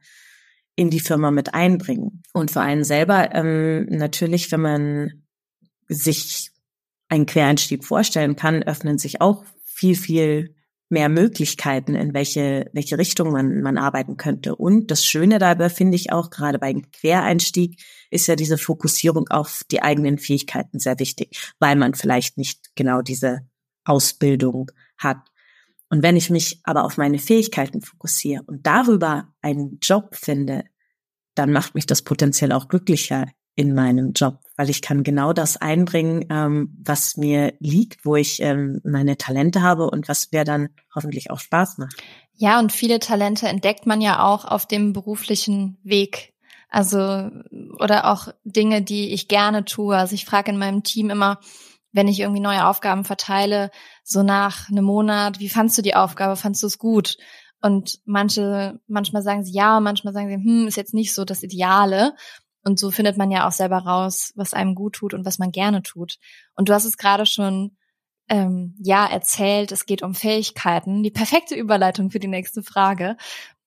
in 0.75 0.91
die 0.91 1.01
Firma 1.01 1.31
mit 1.31 1.55
einbringen. 1.55 2.23
Und 2.33 2.51
für 2.51 2.63
einen 2.63 2.83
selber 2.83 3.33
ähm, 3.33 3.87
natürlich, 3.91 4.51
wenn 4.51 4.61
man 4.61 5.23
sich 5.89 6.51
einen 7.09 7.27
Quereinstieg 7.27 7.85
vorstellen 7.85 8.35
kann, 8.35 8.65
öffnen 8.65 8.99
sich 8.99 9.21
auch 9.21 9.45
viel, 9.65 9.95
viel 9.95 10.57
mehr 10.95 11.11
Möglichkeiten, 11.11 11.95
in 11.95 12.15
welche, 12.15 12.71
welche 12.73 12.97
Richtung 12.97 13.33
man, 13.33 13.61
man 13.61 13.77
arbeiten 13.77 14.17
könnte. 14.17 14.57
Und 14.57 14.91
das 14.91 15.05
Schöne 15.05 15.39
dabei 15.39 15.69
finde 15.69 15.97
ich 15.97 16.13
auch, 16.13 16.31
gerade 16.31 16.59
beim 16.59 16.91
Quereinstieg, 16.91 17.83
ist 18.11 18.27
ja 18.27 18.37
diese 18.37 18.57
Fokussierung 18.57 19.29
auf 19.29 19.63
die 19.71 19.83
eigenen 19.83 20.17
Fähigkeiten 20.17 20.79
sehr 20.79 20.99
wichtig, 20.99 21.53
weil 21.59 21.77
man 21.77 21.93
vielleicht 21.93 22.39
nicht 22.39 22.75
genau 22.75 23.03
diese 23.03 23.41
Ausbildung 23.85 24.71
hat. 24.97 25.19
Und 25.91 26.03
wenn 26.03 26.17
ich 26.17 26.31
mich 26.31 26.61
aber 26.65 26.85
auf 26.85 26.97
meine 26.97 27.19
Fähigkeiten 27.19 27.83
fokussiere 27.83 28.43
und 28.47 28.67
darüber 28.67 29.35
einen 29.43 29.79
Job 29.83 30.17
finde, 30.17 30.65
dann 31.35 31.53
macht 31.53 31.75
mich 31.75 31.87
das 31.87 32.03
potenziell 32.03 32.53
auch 32.53 32.69
glücklicher 32.69 33.27
in 33.57 33.75
meinem 33.75 34.13
Job, 34.13 34.41
weil 34.57 34.71
ich 34.71 34.83
kann 34.83 35.03
genau 35.03 35.33
das 35.33 35.57
einbringen, 35.57 36.27
ähm, 36.31 36.77
was 36.85 37.17
mir 37.17 37.55
liegt, 37.59 38.05
wo 38.05 38.17
ich 38.17 38.41
ähm, 38.41 38.81
meine 38.85 39.17
Talente 39.17 39.63
habe 39.63 39.91
und 39.91 40.09
was 40.09 40.31
mir 40.33 40.45
dann 40.45 40.71
hoffentlich 40.95 41.31
auch 41.31 41.41
Spaß 41.41 41.79
macht. 41.79 42.03
Ja, 42.35 42.59
und 42.59 42.73
viele 42.73 42.99
Talente 42.99 43.49
entdeckt 43.49 43.87
man 43.87 44.01
ja 44.01 44.25
auch 44.25 44.45
auf 44.45 44.67
dem 44.67 44.93
beruflichen 44.93 45.79
Weg. 45.83 46.35
Also, 46.69 47.31
oder 47.79 48.11
auch 48.11 48.29
Dinge, 48.43 48.83
die 48.83 49.13
ich 49.13 49.29
gerne 49.29 49.65
tue. 49.65 49.97
Also 49.97 50.15
ich 50.15 50.25
frage 50.25 50.51
in 50.51 50.59
meinem 50.59 50.83
Team 50.83 51.11
immer, 51.11 51.39
wenn 51.93 52.09
ich 52.09 52.19
irgendwie 52.19 52.41
neue 52.41 52.67
Aufgaben 52.67 53.05
verteile, 53.05 53.71
so 54.03 54.25
nach 54.25 54.69
einem 54.69 54.85
Monat, 54.85 55.39
wie 55.39 55.49
fandst 55.49 55.79
du 55.79 55.83
die 55.83 55.95
Aufgabe? 55.95 56.35
Fandst 56.35 56.63
du 56.65 56.67
es 56.67 56.79
gut? 56.79 57.17
Und 57.63 58.01
manche, 58.05 58.81
manchmal 58.89 59.23
sagen 59.23 59.45
sie 59.45 59.53
ja, 59.53 59.79
manchmal 59.79 60.13
sagen 60.13 60.29
sie, 60.29 60.35
hm, 60.35 60.67
ist 60.67 60.77
jetzt 60.77 60.93
nicht 60.93 61.15
so 61.15 61.25
das 61.25 61.45
Ideale. 61.45 62.15
Und 62.64 62.78
so 62.78 62.90
findet 62.90 63.16
man 63.16 63.30
ja 63.30 63.47
auch 63.47 63.52
selber 63.52 63.78
raus, 63.78 64.33
was 64.35 64.54
einem 64.54 64.75
gut 64.75 64.94
tut 64.94 65.14
und 65.14 65.26
was 65.26 65.38
man 65.38 65.52
gerne 65.52 65.83
tut. 65.83 66.16
Und 66.54 66.68
du 66.68 66.73
hast 66.73 66.87
es 66.87 66.97
gerade 66.97 67.26
schon 67.26 67.76
ähm, 68.28 68.75
ja 68.78 69.06
erzählt, 69.06 69.71
es 69.71 69.87
geht 69.87 70.02
um 70.02 70.14
Fähigkeiten. 70.14 71.02
Die 71.02 71.11
perfekte 71.11 71.54
Überleitung 71.54 72.11
für 72.11 72.21
die 72.21 72.28
nächste 72.28 72.62
Frage. 72.62 73.16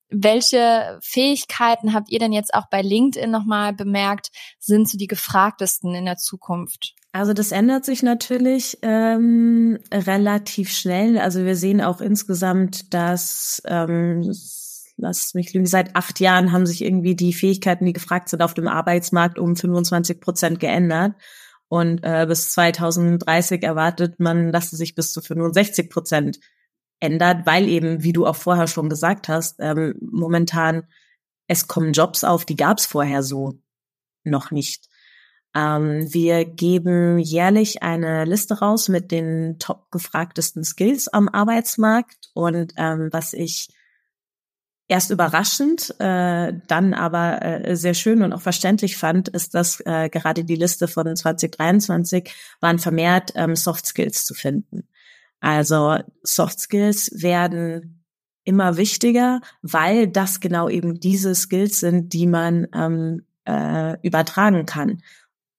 Welche 0.10 1.00
Fähigkeiten 1.04 1.94
habt 1.94 2.10
ihr 2.10 2.20
denn 2.20 2.32
jetzt 2.32 2.54
auch 2.54 2.70
bei 2.72 2.82
LinkedIn 2.82 3.30
nochmal 3.30 3.74
bemerkt, 3.74 4.30
sind 4.58 4.88
so 4.90 4.98
die 4.98 5.08
gefragtesten 5.08 5.94
in 5.94 6.06
der 6.06 6.18
Zukunft? 6.18 6.96
Also 7.12 7.34
das 7.34 7.52
ändert 7.52 7.84
sich 7.84 8.04
natürlich 8.04 8.78
ähm, 8.84 9.80
relativ 9.92 10.72
schnell. 10.72 11.18
Also 11.18 11.44
wir 11.44 11.56
sehen 11.56 11.82
auch 11.82 12.00
insgesamt, 12.00 12.94
dass 12.94 13.62
ähm, 13.66 14.32
lass 14.98 15.34
mich 15.34 15.54
lügen, 15.54 15.66
seit 15.66 15.96
acht 15.96 16.20
Jahren 16.20 16.52
haben 16.52 16.66
sich 16.66 16.84
irgendwie 16.84 17.16
die 17.16 17.34
Fähigkeiten, 17.34 17.86
die 17.86 17.94
gefragt 17.94 18.30
sind 18.30 18.42
auf 18.42 18.54
dem 18.54 18.68
Arbeitsmarkt, 18.68 19.40
um 19.40 19.56
25 19.56 20.20
Prozent 20.20 20.60
geändert. 20.60 21.14
Und 21.70 22.00
äh, 22.04 22.26
bis 22.28 22.52
2030 22.52 23.64
erwartet 23.64 24.20
man, 24.20 24.52
dass 24.52 24.72
es 24.72 24.80
sich 24.80 24.96
bis 24.96 25.12
zu 25.12 25.22
65 25.22 25.90
Prozent 25.90 26.40
ändert, 27.00 27.46
weil 27.46 27.68
eben, 27.68 28.04
wie 28.04 28.14
du 28.14 28.26
auch 28.26 28.36
vorher 28.36 28.68
schon 28.68 28.90
gesagt 28.90 29.28
hast, 29.28 29.58
ähm, 29.60 29.96
momentan 30.02 30.88
es 31.48 31.68
kommen 31.68 31.94
Jobs 31.94 32.24
auf, 32.24 32.46
die 32.46 32.56
gab 32.56 32.78
es 32.78 32.86
vorher 32.86 33.24
so 33.24 33.60
noch 34.24 34.52
nicht. 34.52 34.90
Ähm, 35.56 36.14
wir 36.14 36.46
geben 36.46 37.20
jährlich 37.20 37.84
eine 37.84 38.26
Liste 38.26 38.60
raus 38.60 38.90
mit 38.90 39.12
den 39.12 39.58
top 39.60 39.90
gefragtesten 39.92 40.64
Skills 40.64 41.08
am 41.08 41.30
Arbeitsmarkt 41.30 42.30
und 42.34 42.74
ähm, 42.78 43.10
was 43.12 43.34
ich 43.34 43.70
erst 44.88 45.12
überraschend, 45.12 45.94
äh, 46.00 46.54
dann 46.68 46.94
aber 46.94 47.42
äh, 47.42 47.76
sehr 47.76 47.94
schön 47.94 48.22
und 48.22 48.34
auch 48.34 48.42
verständlich 48.42 48.98
fand, 48.98 49.28
ist, 49.28 49.54
dass 49.54 49.82
äh, 49.86 50.10
gerade 50.10 50.44
die 50.46 50.56
Liste 50.56 50.88
von 50.88 51.16
2023 51.16 52.34
waren 52.62 52.80
vermehrt 52.80 53.34
ähm, 53.36 53.56
Soft 53.56 53.86
Skills 53.86 54.26
zu 54.26 54.34
finden. 54.34 54.88
Also 55.40 55.98
Soft 56.24 56.60
Skills 56.60 57.12
werden 57.22 58.06
immer 58.44 58.78
wichtiger, 58.78 59.42
weil 59.62 60.08
das 60.08 60.40
genau 60.40 60.70
eben 60.70 61.00
diese 61.00 61.36
Skills 61.36 61.82
sind, 61.82 62.14
die 62.14 62.28
man 62.28 62.68
ähm, 62.74 63.26
äh, 63.46 64.00
übertragen 64.02 64.66
kann 64.66 65.04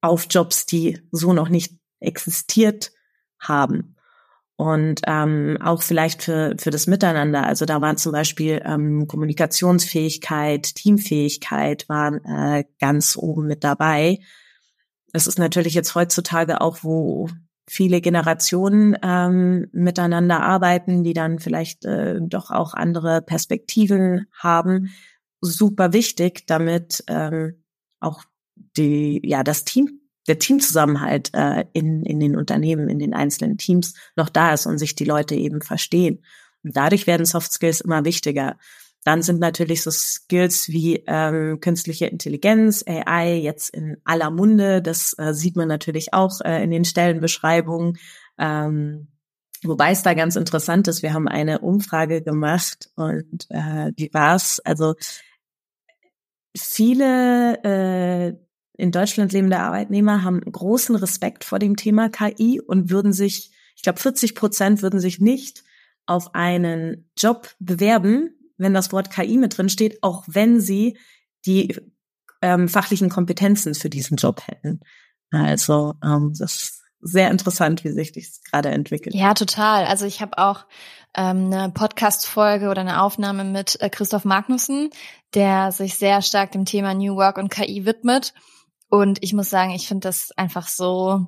auf 0.00 0.26
Jobs, 0.30 0.64
die 0.64 1.00
so 1.10 1.32
noch 1.32 1.50
nicht 1.50 1.74
existiert 2.00 2.92
haben 3.38 3.96
und 4.58 5.02
ähm, 5.06 5.56
auch 5.62 5.82
vielleicht 5.82 6.24
für, 6.24 6.56
für 6.58 6.70
das 6.70 6.88
Miteinander. 6.88 7.46
Also 7.46 7.64
da 7.64 7.80
waren 7.80 7.96
zum 7.96 8.10
Beispiel 8.10 8.60
ähm, 8.64 9.06
Kommunikationsfähigkeit, 9.06 10.74
Teamfähigkeit 10.74 11.88
waren 11.88 12.24
äh, 12.24 12.64
ganz 12.80 13.16
oben 13.16 13.46
mit 13.46 13.62
dabei. 13.62 14.18
Es 15.12 15.28
ist 15.28 15.38
natürlich 15.38 15.74
jetzt 15.74 15.94
heutzutage 15.94 16.60
auch, 16.60 16.78
wo 16.82 17.28
viele 17.70 18.00
Generationen 18.00 18.96
ähm, 19.00 19.68
miteinander 19.70 20.42
arbeiten, 20.42 21.04
die 21.04 21.12
dann 21.12 21.38
vielleicht 21.38 21.84
äh, 21.84 22.18
doch 22.20 22.50
auch 22.50 22.74
andere 22.74 23.22
Perspektiven 23.22 24.26
haben, 24.36 24.90
super 25.40 25.92
wichtig, 25.92 26.48
damit 26.48 27.04
ähm, 27.06 27.62
auch 28.00 28.24
die 28.76 29.20
ja 29.22 29.44
das 29.44 29.62
Team 29.64 30.00
der 30.28 30.38
Teamzusammenhalt 30.38 31.30
äh, 31.34 31.64
in, 31.72 32.04
in 32.04 32.20
den 32.20 32.36
Unternehmen, 32.36 32.88
in 32.88 32.98
den 32.98 33.14
einzelnen 33.14 33.58
Teams 33.58 33.94
noch 34.14 34.28
da 34.28 34.52
ist 34.52 34.66
und 34.66 34.78
sich 34.78 34.94
die 34.94 35.04
Leute 35.04 35.34
eben 35.34 35.62
verstehen. 35.62 36.22
Und 36.62 36.76
dadurch 36.76 37.06
werden 37.06 37.26
Soft 37.26 37.52
Skills 37.52 37.80
immer 37.80 38.04
wichtiger. 38.04 38.56
Dann 39.04 39.22
sind 39.22 39.40
natürlich 39.40 39.82
so 39.82 39.90
Skills 39.90 40.68
wie 40.68 41.02
ähm, 41.06 41.60
künstliche 41.60 42.06
Intelligenz, 42.06 42.84
AI 42.86 43.36
jetzt 43.36 43.70
in 43.70 43.96
aller 44.04 44.30
Munde. 44.30 44.82
Das 44.82 45.14
äh, 45.18 45.32
sieht 45.32 45.56
man 45.56 45.68
natürlich 45.68 46.12
auch 46.12 46.40
äh, 46.42 46.62
in 46.62 46.70
den 46.70 46.84
Stellenbeschreibungen. 46.84 47.96
Ähm, 48.38 49.08
wobei 49.62 49.92
es 49.92 50.02
da 50.02 50.14
ganz 50.14 50.36
interessant 50.36 50.88
ist, 50.88 51.02
wir 51.02 51.14
haben 51.14 51.28
eine 51.28 51.60
Umfrage 51.60 52.22
gemacht 52.22 52.90
und 52.96 53.46
äh, 53.50 53.92
die 53.92 54.12
war's. 54.12 54.60
Also 54.60 54.94
viele 56.56 57.62
äh, 57.64 58.47
in 58.78 58.92
Deutschland 58.92 59.32
lebende 59.32 59.58
Arbeitnehmer 59.58 60.22
haben 60.22 60.40
großen 60.40 60.94
Respekt 60.94 61.44
vor 61.44 61.58
dem 61.58 61.76
Thema 61.76 62.08
KI 62.08 62.60
und 62.60 62.90
würden 62.90 63.12
sich, 63.12 63.50
ich 63.74 63.82
glaube, 63.82 63.98
40 63.98 64.36
Prozent 64.36 64.82
würden 64.82 65.00
sich 65.00 65.18
nicht 65.20 65.64
auf 66.06 66.34
einen 66.36 67.10
Job 67.18 67.50
bewerben, 67.58 68.30
wenn 68.56 68.74
das 68.74 68.92
Wort 68.92 69.10
KI 69.10 69.36
mit 69.36 69.58
drin 69.58 69.68
steht, 69.68 70.00
auch 70.02 70.24
wenn 70.28 70.60
sie 70.60 70.96
die 71.44 71.76
ähm, 72.40 72.68
fachlichen 72.68 73.08
Kompetenzen 73.08 73.74
für 73.74 73.90
diesen 73.90 74.16
Job 74.16 74.42
hätten. 74.46 74.78
Also 75.32 75.94
ähm, 76.04 76.32
das 76.38 76.52
ist 76.52 76.82
sehr 77.00 77.32
interessant, 77.32 77.82
wie 77.82 77.90
sich 77.90 78.12
das 78.12 78.40
gerade 78.48 78.70
entwickelt. 78.70 79.12
Ja, 79.12 79.34
total. 79.34 79.86
Also 79.86 80.06
ich 80.06 80.20
habe 80.20 80.38
auch 80.38 80.66
ähm, 81.16 81.52
eine 81.52 81.72
Podcast-Folge 81.72 82.68
oder 82.68 82.82
eine 82.82 83.02
Aufnahme 83.02 83.42
mit 83.42 83.80
äh, 83.80 83.90
Christoph 83.90 84.24
Magnussen, 84.24 84.90
der 85.34 85.72
sich 85.72 85.96
sehr 85.96 86.22
stark 86.22 86.52
dem 86.52 86.64
Thema 86.64 86.94
New 86.94 87.16
Work 87.16 87.38
und 87.38 87.50
KI 87.50 87.84
widmet. 87.84 88.34
Und 88.88 89.22
ich 89.22 89.32
muss 89.32 89.50
sagen, 89.50 89.70
ich 89.70 89.86
finde 89.88 90.08
das 90.08 90.30
einfach 90.36 90.66
so, 90.68 91.26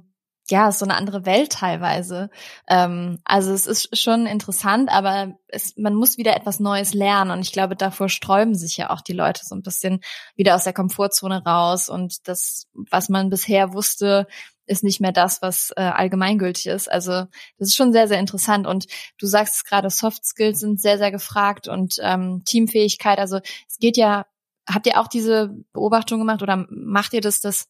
ja, 0.48 0.72
so 0.72 0.84
eine 0.84 0.96
andere 0.96 1.26
Welt 1.26 1.52
teilweise. 1.52 2.30
Ähm, 2.68 3.20
also 3.24 3.52
es 3.52 3.66
ist 3.66 3.96
schon 3.98 4.26
interessant, 4.26 4.90
aber 4.90 5.34
es, 5.48 5.76
man 5.76 5.94
muss 5.94 6.18
wieder 6.18 6.36
etwas 6.36 6.60
Neues 6.60 6.94
lernen. 6.94 7.30
Und 7.30 7.40
ich 7.40 7.52
glaube, 7.52 7.76
davor 7.76 8.08
sträuben 8.08 8.54
sich 8.54 8.76
ja 8.76 8.90
auch 8.90 9.00
die 9.00 9.12
Leute 9.12 9.42
so 9.44 9.54
ein 9.54 9.62
bisschen 9.62 10.00
wieder 10.36 10.56
aus 10.56 10.64
der 10.64 10.72
Komfortzone 10.72 11.44
raus. 11.44 11.88
Und 11.88 12.28
das, 12.28 12.66
was 12.72 13.08
man 13.08 13.30
bisher 13.30 13.72
wusste, 13.72 14.26
ist 14.66 14.84
nicht 14.84 15.00
mehr 15.00 15.12
das, 15.12 15.42
was 15.42 15.72
äh, 15.76 15.82
allgemeingültig 15.82 16.66
ist. 16.66 16.90
Also 16.90 17.26
das 17.58 17.68
ist 17.68 17.76
schon 17.76 17.92
sehr, 17.92 18.08
sehr 18.08 18.20
interessant. 18.20 18.66
Und 18.66 18.86
du 19.18 19.26
sagst 19.26 19.56
es 19.56 19.64
gerade, 19.64 19.90
Soft 19.90 20.24
Skills 20.24 20.60
sind 20.60 20.80
sehr, 20.80 20.98
sehr 20.98 21.10
gefragt 21.10 21.68
und 21.68 21.96
ähm, 22.02 22.42
Teamfähigkeit. 22.44 23.18
Also 23.18 23.40
es 23.68 23.78
geht 23.78 23.96
ja 23.96 24.26
habt 24.68 24.86
ihr 24.86 25.00
auch 25.00 25.08
diese 25.08 25.54
Beobachtung 25.72 26.18
gemacht 26.18 26.42
oder 26.42 26.66
macht 26.70 27.12
ihr 27.12 27.20
das, 27.20 27.40
dass 27.40 27.68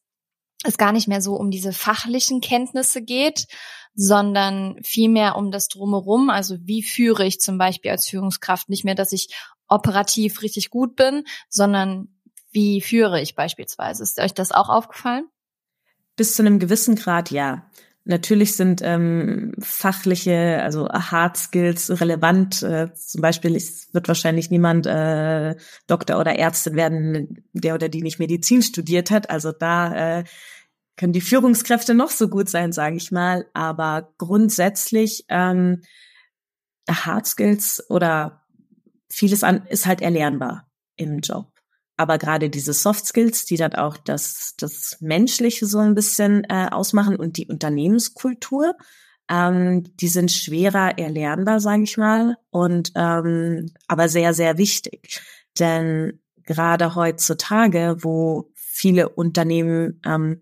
es 0.63 0.77
gar 0.77 0.91
nicht 0.91 1.07
mehr 1.07 1.21
so 1.21 1.35
um 1.35 1.49
diese 1.49 1.73
fachlichen 1.73 2.41
Kenntnisse 2.41 3.01
geht, 3.01 3.47
sondern 3.93 4.77
vielmehr 4.83 5.35
um 5.35 5.51
das 5.51 5.67
Drumherum. 5.67 6.29
Also 6.29 6.57
wie 6.61 6.83
führe 6.83 7.25
ich 7.25 7.39
zum 7.39 7.57
Beispiel 7.57 7.91
als 7.91 8.07
Führungskraft 8.07 8.69
nicht 8.69 8.83
mehr, 8.83 8.95
dass 8.95 9.11
ich 9.11 9.35
operativ 9.67 10.41
richtig 10.41 10.69
gut 10.69 10.95
bin, 10.95 11.23
sondern 11.49 12.09
wie 12.51 12.81
führe 12.81 13.21
ich 13.21 13.35
beispielsweise? 13.35 14.03
Ist 14.03 14.19
euch 14.19 14.33
das 14.33 14.51
auch 14.51 14.69
aufgefallen? 14.69 15.27
Bis 16.15 16.35
zu 16.35 16.43
einem 16.43 16.59
gewissen 16.59 16.95
Grad 16.95 17.31
ja. 17.31 17.69
Natürlich 18.03 18.55
sind 18.55 18.81
ähm, 18.83 19.53
fachliche, 19.59 20.59
also 20.63 20.89
Hard 20.89 21.37
Skills 21.37 22.01
relevant. 22.01 22.63
Äh, 22.63 22.93
zum 22.95 23.21
Beispiel 23.21 23.55
es 23.55 23.93
wird 23.93 24.07
wahrscheinlich 24.07 24.49
niemand 24.49 24.87
äh, 24.87 25.55
Doktor 25.85 26.19
oder 26.19 26.35
Ärztin 26.37 26.75
werden, 26.75 27.43
der 27.53 27.75
oder 27.75 27.89
die 27.89 28.01
nicht 28.01 28.17
Medizin 28.17 28.63
studiert 28.63 29.11
hat. 29.11 29.29
Also 29.29 29.51
da 29.51 30.19
äh, 30.19 30.23
können 30.97 31.13
die 31.13 31.21
Führungskräfte 31.21 31.93
noch 31.93 32.09
so 32.09 32.27
gut 32.27 32.49
sein, 32.49 32.71
sage 32.71 32.95
ich 32.95 33.11
mal. 33.11 33.45
Aber 33.53 34.13
grundsätzlich 34.17 35.25
ähm, 35.29 35.83
Hard 36.89 37.27
Skills 37.27 37.85
oder 37.89 38.41
vieles 39.09 39.43
an 39.43 39.67
ist 39.67 39.85
halt 39.85 40.01
erlernbar 40.01 40.67
im 40.95 41.19
Job. 41.19 41.51
Aber 42.01 42.17
gerade 42.17 42.49
diese 42.49 42.73
Soft 42.73 43.05
Skills, 43.05 43.45
die 43.45 43.57
dann 43.57 43.75
auch 43.75 43.97
das, 43.97 44.55
das 44.57 44.97
Menschliche 44.99 45.65
so 45.65 45.79
ein 45.79 45.95
bisschen 45.95 46.43
äh, 46.49 46.67
ausmachen 46.71 47.15
und 47.15 47.37
die 47.37 47.47
Unternehmenskultur, 47.47 48.75
Ähm, 49.29 49.83
die 49.97 50.09
sind 50.09 50.29
schwerer 50.29 50.97
erlernbar, 50.97 51.59
sage 51.61 51.83
ich 51.83 51.95
mal, 51.97 52.35
und 52.49 52.91
ähm, 52.95 53.71
aber 53.87 54.09
sehr, 54.09 54.33
sehr 54.33 54.57
wichtig. 54.57 55.21
Denn 55.57 56.19
gerade 56.43 56.95
heutzutage, 56.95 57.95
wo 57.99 58.51
viele 58.55 59.07
Unternehmen 59.07 60.01
ähm, 60.05 60.41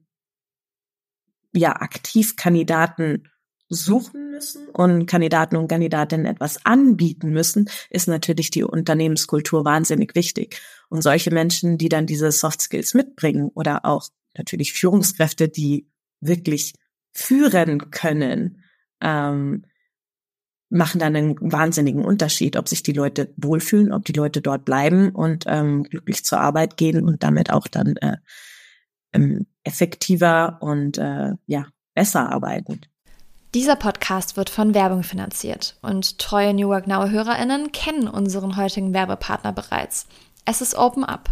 ja 1.53 1.75
aktiv 1.81 2.35
Kandidaten 2.35 3.29
suchen 3.69 4.31
müssen 4.31 4.67
und 4.69 5.05
Kandidaten 5.05 5.55
und 5.55 5.67
Kandidatinnen 5.67 6.25
etwas 6.25 6.65
anbieten 6.65 7.29
müssen, 7.29 7.69
ist 7.89 8.07
natürlich 8.07 8.49
die 8.49 8.63
Unternehmenskultur 8.63 9.63
wahnsinnig 9.63 10.15
wichtig. 10.15 10.59
Und 10.89 11.03
solche 11.03 11.31
Menschen, 11.31 11.77
die 11.77 11.89
dann 11.89 12.07
diese 12.07 12.31
Soft 12.31 12.61
Skills 12.61 12.93
mitbringen 12.95 13.49
oder 13.53 13.85
auch 13.85 14.09
natürlich 14.35 14.73
Führungskräfte, 14.73 15.49
die 15.49 15.88
wirklich 16.19 16.73
führen 17.11 17.91
können, 17.91 18.63
ähm, 19.01 19.65
machen 20.69 20.99
dann 20.99 21.15
einen 21.15 21.35
wahnsinnigen 21.39 22.05
Unterschied, 22.05 22.55
ob 22.55 22.69
sich 22.69 22.83
die 22.83 22.93
Leute 22.93 23.33
wohlfühlen, 23.38 23.91
ob 23.91 24.05
die 24.05 24.13
Leute 24.13 24.41
dort 24.41 24.65
bleiben 24.65 25.09
und 25.09 25.45
ähm, 25.47 25.83
glücklich 25.83 26.23
zur 26.23 26.39
Arbeit 26.39 26.77
gehen 26.77 27.03
und 27.03 27.23
damit 27.23 27.51
auch 27.51 27.67
dann 27.67 27.97
äh, 27.97 28.17
ähm, 29.13 29.47
effektiver 29.63 30.59
und 30.61 30.97
äh, 30.99 31.33
ja 31.47 31.67
besser 31.95 32.31
arbeiten. 32.31 32.81
Dieser 33.55 33.75
Podcast 33.75 34.37
wird 34.37 34.51
von 34.51 34.75
Werbung 34.75 35.01
finanziert 35.01 35.75
und 35.81 36.19
treue 36.19 36.53
New 36.53 36.67
Work 36.67 36.85
Now 36.85 37.09
HörerInnen 37.09 37.71
kennen 37.71 38.07
unseren 38.07 38.57
heutigen 38.57 38.93
Werbepartner 38.93 39.51
bereits. 39.51 40.05
Es 40.45 40.61
ist 40.61 40.75
Open 40.75 41.03
Up. 41.03 41.31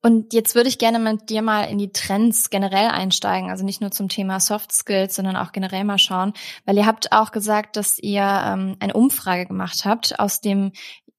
Und 0.00 0.32
jetzt 0.32 0.54
würde 0.54 0.68
ich 0.68 0.78
gerne 0.78 1.00
mit 1.00 1.28
dir 1.28 1.42
mal 1.42 1.64
in 1.64 1.78
die 1.78 1.90
Trends 1.90 2.50
generell 2.50 2.86
einsteigen, 2.86 3.50
also 3.50 3.64
nicht 3.64 3.80
nur 3.80 3.90
zum 3.90 4.08
Thema 4.08 4.38
Soft 4.38 4.72
Skills, 4.72 5.16
sondern 5.16 5.36
auch 5.36 5.50
generell 5.50 5.84
mal 5.84 5.98
schauen, 5.98 6.34
weil 6.66 6.76
ihr 6.76 6.86
habt 6.86 7.12
auch 7.12 7.32
gesagt, 7.32 7.76
dass 7.76 7.98
ihr 7.98 8.22
ähm, 8.22 8.76
eine 8.78 8.94
Umfrage 8.94 9.46
gemacht 9.46 9.84
habt 9.84 10.20
aus 10.20 10.40
dem 10.40 10.72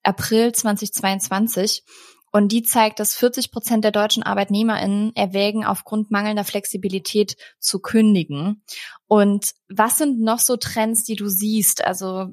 April 0.04 0.54
2022 0.54 1.84
und 2.32 2.52
die 2.52 2.64
zeigt, 2.64 3.00
dass 3.00 3.16
40 3.16 3.52
Prozent 3.52 3.84
der 3.84 3.92
deutschen 3.92 4.24
ArbeitnehmerInnen 4.24 5.16
erwägen, 5.16 5.66
aufgrund 5.66 6.12
mangelnder 6.12 6.44
Flexibilität 6.44 7.36
zu 7.60 7.80
kündigen. 7.80 8.62
Und 9.08 9.52
was 9.70 9.98
sind 9.98 10.22
noch 10.22 10.38
so 10.38 10.56
Trends, 10.56 11.04
die 11.04 11.16
du 11.16 11.28
siehst? 11.28 11.84
Also 11.84 12.30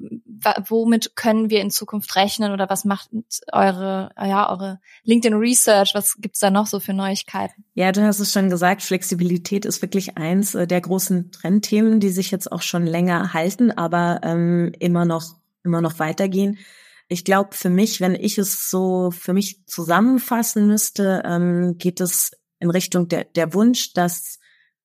womit 0.67 1.15
können 1.15 1.49
wir 1.49 1.61
in 1.61 1.71
Zukunft 1.71 2.15
rechnen 2.15 2.51
oder 2.51 2.69
was 2.69 2.85
macht 2.85 3.09
eure, 3.51 4.11
ja, 4.17 4.49
eure 4.51 4.79
LinkedIn 5.03 5.37
Research? 5.37 5.91
Was 5.95 6.17
gibt's 6.17 6.39
da 6.39 6.51
noch 6.51 6.67
so 6.67 6.79
für 6.79 6.93
Neuigkeiten? 6.93 7.65
Ja, 7.73 7.91
du 7.91 8.03
hast 8.03 8.19
es 8.19 8.31
schon 8.31 8.51
gesagt, 8.51 8.83
Flexibilität 8.83 9.65
ist 9.65 9.81
wirklich 9.81 10.17
eins 10.17 10.53
äh, 10.53 10.67
der 10.67 10.81
großen 10.81 11.31
Trendthemen, 11.31 11.99
die 11.99 12.09
sich 12.09 12.29
jetzt 12.29 12.51
auch 12.51 12.61
schon 12.61 12.85
länger 12.85 13.33
halten, 13.33 13.71
aber 13.71 14.19
ähm, 14.23 14.71
immer 14.79 15.05
noch, 15.05 15.35
immer 15.63 15.81
noch 15.81 15.97
weitergehen. 15.97 16.59
Ich 17.07 17.23
glaube, 17.23 17.55
für 17.55 17.69
mich, 17.69 18.01
wenn 18.01 18.15
ich 18.15 18.37
es 18.37 18.69
so 18.69 19.11
für 19.11 19.33
mich 19.33 19.65
zusammenfassen 19.65 20.67
müsste, 20.67 21.23
ähm, 21.25 21.77
geht 21.77 22.01
es 22.01 22.31
in 22.59 22.69
Richtung 22.69 23.07
der, 23.07 23.23
der 23.23 23.53
Wunsch, 23.53 23.93
dass 23.93 24.39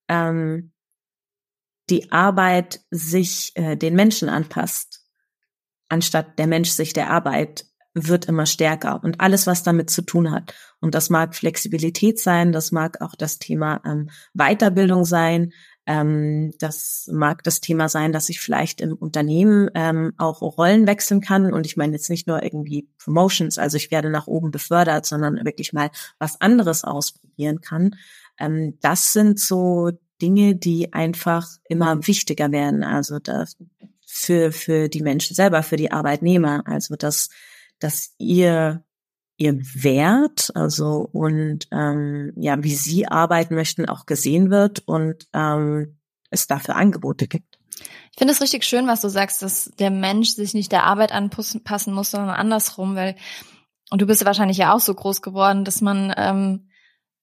ähm, 0.09 0.73
die 1.91 2.13
Arbeit 2.13 2.81
sich 2.91 3.53
äh, 3.57 3.77
den 3.77 3.95
Menschen 3.95 4.29
anpasst, 4.29 5.05
anstatt 5.89 6.39
der 6.39 6.47
Mensch 6.47 6.71
sich 6.71 6.93
der 6.93 7.11
Arbeit, 7.11 7.67
wird 7.95 8.25
immer 8.25 8.47
stärker 8.47 9.03
und 9.05 9.21
alles, 9.21 9.47
was 9.47 9.63
damit 9.63 9.91
zu 9.91 10.03
tun 10.03 10.31
hat. 10.31 10.55
Und 10.81 10.95
das 10.95 11.11
mag 11.11 11.35
Flexibilität 11.35 12.19
sein, 12.19 12.53
das 12.53 12.73
mag 12.73 13.03
auch 13.03 13.15
das 13.15 13.39
Thema 13.39 13.83
ähm, 13.85 14.09
Weiterbildung 14.33 15.05
sein, 15.05 15.53
ähm, 15.87 16.53
das 16.59 17.09
mag 17.13 17.43
das 17.43 17.61
Thema 17.61 17.89
sein, 17.89 18.13
dass 18.13 18.29
ich 18.29 18.41
vielleicht 18.41 18.81
im 18.81 18.95
Unternehmen 18.95 19.69
ähm, 19.75 20.13
auch 20.17 20.41
Rollen 20.41 20.87
wechseln 20.87 21.21
kann. 21.21 21.53
Und 21.53 21.67
ich 21.67 21.77
meine 21.77 21.93
jetzt 21.93 22.09
nicht 22.09 22.27
nur 22.29 22.43
irgendwie 22.43 22.89
Promotions, 22.99 23.59
also 23.59 23.77
ich 23.77 23.91
werde 23.91 24.11
nach 24.11 24.29
oben 24.29 24.51
befördert, 24.51 25.07
sondern 25.07 25.45
wirklich 25.45 25.73
mal 25.73 25.91
was 26.19 26.41
anderes 26.41 26.85
ausprobieren 26.85 27.61
kann. 27.61 27.97
Ähm, 28.39 28.79
das 28.81 29.13
sind 29.13 29.41
so 29.41 29.91
Dinge, 30.21 30.55
die 30.55 30.93
einfach 30.93 31.49
immer 31.69 32.07
wichtiger 32.07 32.53
werden. 32.53 32.85
Also 32.85 33.19
das 33.19 33.57
für, 34.07 34.53
für 34.53 34.89
die 34.89 35.03
Menschen 35.03 35.35
selber, 35.35 35.65
für 35.65 35.77
die 35.77 35.91
Arbeitnehmer. 35.91 36.63
Also 36.67 36.95
dass, 36.95 37.29
dass 37.81 38.15
ihr 38.19 38.85
ihr 39.43 39.59
Wert, 39.61 40.51
also 40.55 41.09
und 41.13 41.67
ähm, 41.73 42.33
ja, 42.37 42.63
wie 42.63 42.75
sie 42.75 43.07
arbeiten 43.07 43.55
möchten, 43.55 43.89
auch 43.89 44.07
gesehen 44.07 44.51
wird 44.51 44.83
und 44.87 45.27
ähm, 45.33 45.99
es 46.31 46.47
dafür 46.47 46.77
Angebote 46.77 47.27
gibt. 47.27 47.59
Ich 48.13 48.19
finde 48.19 48.33
es 48.33 48.41
richtig 48.41 48.65
schön, 48.65 48.87
was 48.87 49.01
du 49.01 49.09
sagst, 49.09 49.43
dass 49.43 49.71
der 49.79 49.91
Mensch 49.91 50.31
sich 50.31 50.55
nicht 50.55 50.71
der 50.71 50.85
Arbeit 50.85 51.13
anpassen 51.13 51.95
muss, 51.95 52.11
sondern 52.11 52.31
andersrum, 52.31 52.95
weil 52.95 53.17
und 53.91 54.01
du 54.01 54.07
bist 54.07 54.23
ja 54.23 54.27
wahrscheinlich 54.27 54.57
ja 54.57 54.73
auch 54.73 54.81
so 54.81 54.95
groß 54.95 55.21
geworden, 55.21 55.65
dass 55.65 55.83
man 55.83 56.15
ähm, 56.17 56.69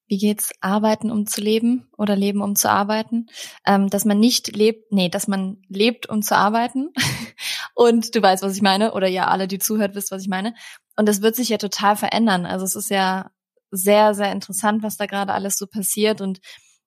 wie 0.09 0.17
geht's, 0.17 0.51
arbeiten 0.59 1.11
um 1.11 1.27
zu 1.27 1.39
leben 1.39 1.87
oder 1.95 2.15
leben 2.15 2.41
um 2.41 2.55
zu 2.55 2.69
arbeiten, 2.69 3.27
ähm, 3.65 3.89
dass 3.89 4.05
man 4.05 4.19
nicht 4.19 4.55
lebt, 4.55 4.91
nee, 4.91 5.07
dass 5.07 5.27
man 5.27 5.61
lebt 5.69 6.09
um 6.09 6.21
zu 6.21 6.35
arbeiten. 6.35 6.89
und 7.75 8.15
du 8.15 8.21
weißt, 8.21 8.43
was 8.43 8.55
ich 8.55 8.61
meine, 8.61 8.93
oder 8.93 9.07
ja, 9.07 9.27
alle, 9.27 9.47
die 9.47 9.59
zuhört, 9.59 9.95
wisst, 9.95 10.11
was 10.11 10.23
ich 10.23 10.27
meine. 10.27 10.55
Und 10.97 11.07
das 11.07 11.21
wird 11.21 11.35
sich 11.35 11.49
ja 11.49 11.57
total 11.57 11.95
verändern. 11.95 12.45
Also 12.45 12.65
es 12.65 12.75
ist 12.75 12.89
ja 12.89 13.29
sehr, 13.71 14.15
sehr 14.15 14.31
interessant, 14.31 14.81
was 14.81 14.97
da 14.97 15.05
gerade 15.05 15.33
alles 15.33 15.57
so 15.57 15.67
passiert. 15.67 16.21
Und 16.21 16.39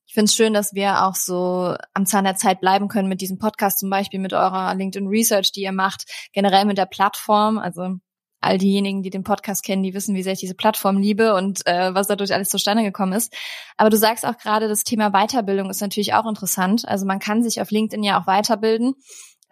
ich 0.07 0.15
finde 0.15 0.27
es 0.27 0.35
schön, 0.35 0.53
dass 0.53 0.75
wir 0.75 1.05
auch 1.05 1.15
so 1.15 1.77
am 1.95 2.07
Zahn 2.07 2.25
der 2.25 2.37
Zeit 2.37 2.61
bleiben 2.61 2.89
können 2.89 3.09
mit 3.09 3.21
diesem 3.21 3.39
Podcast, 3.39 3.79
zum 3.79 3.89
Beispiel 3.89 4.19
mit 4.19 4.33
eurer 4.33 4.75
LinkedIn 4.75 5.09
Research, 5.09 5.53
die 5.53 5.63
ihr 5.63 5.73
macht, 5.73 6.05
generell 6.33 6.65
mit 6.65 6.77
der 6.77 6.87
Plattform. 6.87 7.57
Also 7.57 7.99
all 8.43 8.59
diejenigen, 8.59 9.03
die 9.03 9.11
den 9.11 9.25
Podcast 9.25 9.65
kennen, 9.65 9.83
die 9.83 9.95
wissen, 9.95 10.15
wie 10.15 10.23
sehr 10.23 10.33
ich 10.33 10.41
diese 10.41 10.55
Plattform 10.55 10.99
liebe 10.99 11.35
und 11.35 11.67
äh, 11.67 11.95
was 11.95 12.09
dadurch 12.09 12.35
alles 12.35 12.49
zustande 12.49 12.83
gekommen 12.83 13.13
ist. 13.13 13.33
Aber 13.77 13.91
du 13.91 13.97
sagst 13.97 14.27
auch 14.27 14.37
gerade, 14.37 14.69
das 14.69 14.85
Thema 14.85 15.11
Weiterbildung 15.11 15.71
ist 15.71 15.81
natürlich 15.81 16.15
auch 16.15 16.27
interessant. 16.27 16.87
Also 16.87 17.07
man 17.07 17.19
kann 17.19 17.43
sich 17.43 17.61
auf 17.61 17.71
LinkedIn 17.71 18.03
ja 18.03 18.21
auch 18.21 18.27
weiterbilden 18.27 18.95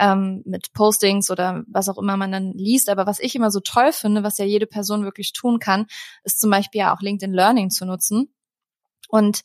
ähm, 0.00 0.42
mit 0.44 0.72
Postings 0.72 1.30
oder 1.30 1.62
was 1.68 1.88
auch 1.88 1.98
immer 1.98 2.16
man 2.16 2.32
dann 2.32 2.52
liest. 2.52 2.88
Aber 2.88 3.06
was 3.06 3.20
ich 3.20 3.36
immer 3.36 3.50
so 3.50 3.60
toll 3.60 3.92
finde, 3.92 4.22
was 4.22 4.38
ja 4.38 4.44
jede 4.44 4.66
Person 4.66 5.04
wirklich 5.04 5.32
tun 5.32 5.58
kann, 5.58 5.86
ist 6.24 6.40
zum 6.40 6.50
Beispiel 6.50 6.80
ja 6.80 6.94
auch 6.94 7.00
LinkedIn 7.00 7.34
Learning 7.34 7.70
zu 7.70 7.84
nutzen. 7.84 8.34
Und 9.08 9.42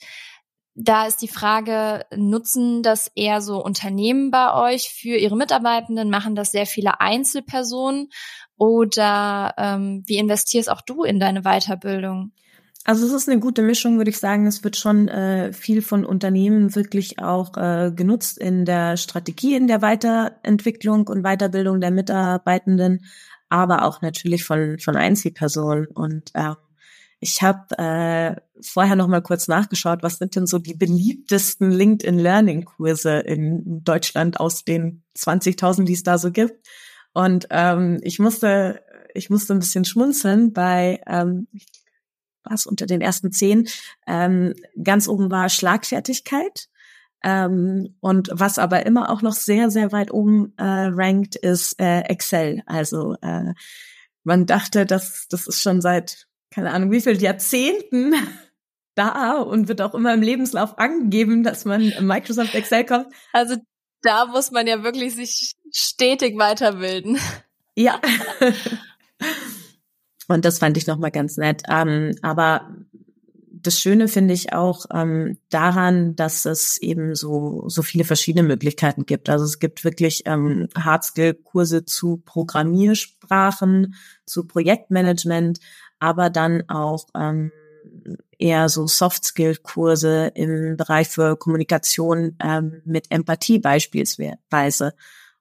da 0.76 1.06
ist 1.08 1.22
die 1.22 1.30
Frage, 1.30 2.06
nutzen 2.14 2.84
das 2.84 3.10
eher 3.16 3.42
so 3.42 3.64
Unternehmen 3.64 4.30
bei 4.30 4.54
euch 4.54 4.90
für 4.90 5.16
ihre 5.16 5.38
Mitarbeitenden? 5.38 6.10
Machen 6.10 6.36
das 6.36 6.52
sehr 6.52 6.66
viele 6.66 7.00
Einzelpersonen? 7.00 8.10
Oder 8.58 9.54
ähm, 9.58 10.04
wie 10.06 10.18
investierst 10.18 10.70
auch 10.70 10.82
du 10.82 11.04
in 11.04 11.20
deine 11.20 11.42
Weiterbildung? 11.42 12.32
Also 12.88 13.08
es 13.08 13.14
ist 13.14 13.28
eine 13.28 13.40
gute 13.40 13.64
Mischung, 13.64 13.98
würde 13.98 14.12
ich 14.12 14.20
sagen. 14.20 14.46
Es 14.46 14.64
wird 14.64 14.78
schon 14.78 15.08
äh, 15.08 15.52
viel 15.52 15.82
von 15.82 16.06
Unternehmen 16.06 16.76
wirklich 16.76 17.18
auch 17.20 17.58
äh, 17.58 17.92
genutzt 17.94 18.38
in 18.38 18.64
der 18.64 18.96
Strategie, 18.96 19.56
in 19.56 19.66
der 19.68 19.82
Weiterentwicklung 19.82 21.08
und 21.08 21.24
Weiterbildung 21.24 21.82
der 21.82 21.92
Mitarbeitenden. 21.92 23.06
aber 23.50 23.86
auch 23.86 24.02
natürlich 24.02 24.44
von, 24.44 24.78
von 24.80 24.96
Einzelpersonen. 24.96 25.88
Und 25.88 26.32
ähm, 26.36 26.56
ich 27.20 27.42
habe 27.42 27.76
äh, 27.80 28.36
vorher 28.62 28.96
noch 28.96 29.08
mal 29.08 29.22
kurz 29.22 29.48
nachgeschaut, 29.48 30.04
was 30.04 30.20
sind 30.20 30.36
denn 30.36 30.46
so 30.46 30.60
die 30.60 30.76
beliebtesten 30.76 31.72
LinkedIn 31.72 32.20
Learning 32.20 32.66
Kurse 32.66 33.18
in 33.20 33.84
Deutschland 33.84 34.40
aus 34.40 34.64
den 34.64 35.04
20.000, 35.18 35.86
die 35.86 35.94
es 35.94 36.04
da 36.04 36.20
so 36.20 36.32
gibt. 36.32 36.68
Und 37.16 37.48
ähm, 37.50 38.00
ich 38.04 38.20
musste, 38.20 38.84
ich 39.14 39.30
musste 39.30 39.54
ein 39.54 39.60
bisschen 39.60 39.86
schmunzeln 39.86 40.52
bei 40.52 41.02
ähm, 41.08 41.48
was 42.44 42.68
unter 42.68 42.86
den 42.86 43.02
ersten 43.02 43.32
zehn. 43.32 43.68
Ähm, 44.06 44.54
ganz 44.84 45.08
oben 45.08 45.32
war 45.32 45.48
Schlagfertigkeit. 45.48 46.68
Ähm, 47.24 47.96
und 48.02 48.30
was 48.34 48.60
aber 48.60 48.86
immer 48.86 49.10
auch 49.10 49.22
noch 49.22 49.32
sehr, 49.32 49.72
sehr 49.72 49.94
weit 49.94 50.12
oben 50.12 50.54
äh, 50.58 50.64
rankt, 50.64 51.38
ist 51.38 51.80
äh, 51.80 52.02
Excel. 52.02 52.62
Also 52.66 53.16
äh, 53.22 53.54
man 54.26 54.46
dachte, 54.46 54.86
dass 54.86 55.28
das 55.30 55.48
ist 55.48 55.62
schon 55.62 55.80
seit 55.82 56.28
keine 56.52 56.72
Ahnung 56.72 56.92
wie 56.92 57.02
viel 57.02 57.22
Jahrzehnten 57.22 58.14
da 58.96 59.38
und 59.38 59.70
wird 59.70 59.82
auch 59.82 59.96
immer 59.96 60.14
im 60.14 60.22
Lebenslauf 60.22 60.78
angegeben, 60.78 61.44
dass 61.44 61.64
man 61.64 61.94
Microsoft 62.02 62.54
Excel 62.56 62.86
kommt. 62.86 63.08
Also 63.32 63.56
da 64.06 64.26
muss 64.26 64.52
man 64.52 64.68
ja 64.68 64.84
wirklich 64.84 65.16
sich 65.16 65.54
stetig 65.72 66.38
weiterbilden. 66.38 67.18
Ja. 67.76 68.00
und 70.28 70.46
das 70.46 70.60
fand 70.60 70.78
ich 70.78 70.88
nochmal 70.88 71.12
ganz 71.12 71.38
nett. 71.38 71.64
Ähm, 71.70 72.16
aber 72.22 72.70
das 73.66 73.80
Schöne 73.80 74.08
finde 74.08 74.34
ich 74.34 74.54
auch 74.54 74.86
ähm, 74.94 75.38
daran, 75.50 76.16
dass 76.16 76.46
es 76.46 76.78
eben 76.78 77.16
so 77.16 77.64
so 77.68 77.82
viele 77.82 78.04
verschiedene 78.04 78.48
Möglichkeiten 78.48 79.06
gibt. 79.06 79.28
Also 79.28 79.44
es 79.44 79.60
gibt 79.60 79.84
wirklich 79.84 80.24
ähm, 80.26 80.70
Hardskill-Kurse 80.78 81.86
zu 81.86 82.22
Programmiersprachen, 82.26 83.96
zu 84.26 84.46
Projektmanagement, 84.46 85.60
aber 86.00 86.30
dann 86.30 86.70
auch 86.70 87.08
ähm, 87.16 87.52
eher 88.38 88.70
so 88.70 88.88
Soft-Skill-Kurse 88.88 90.32
im 90.36 90.78
Bereich 90.78 91.08
für 91.08 91.38
Kommunikation 91.38 92.36
ähm, 92.42 92.82
mit 92.86 93.12
Empathie 93.12 93.60
beispielsweise. 93.60 94.94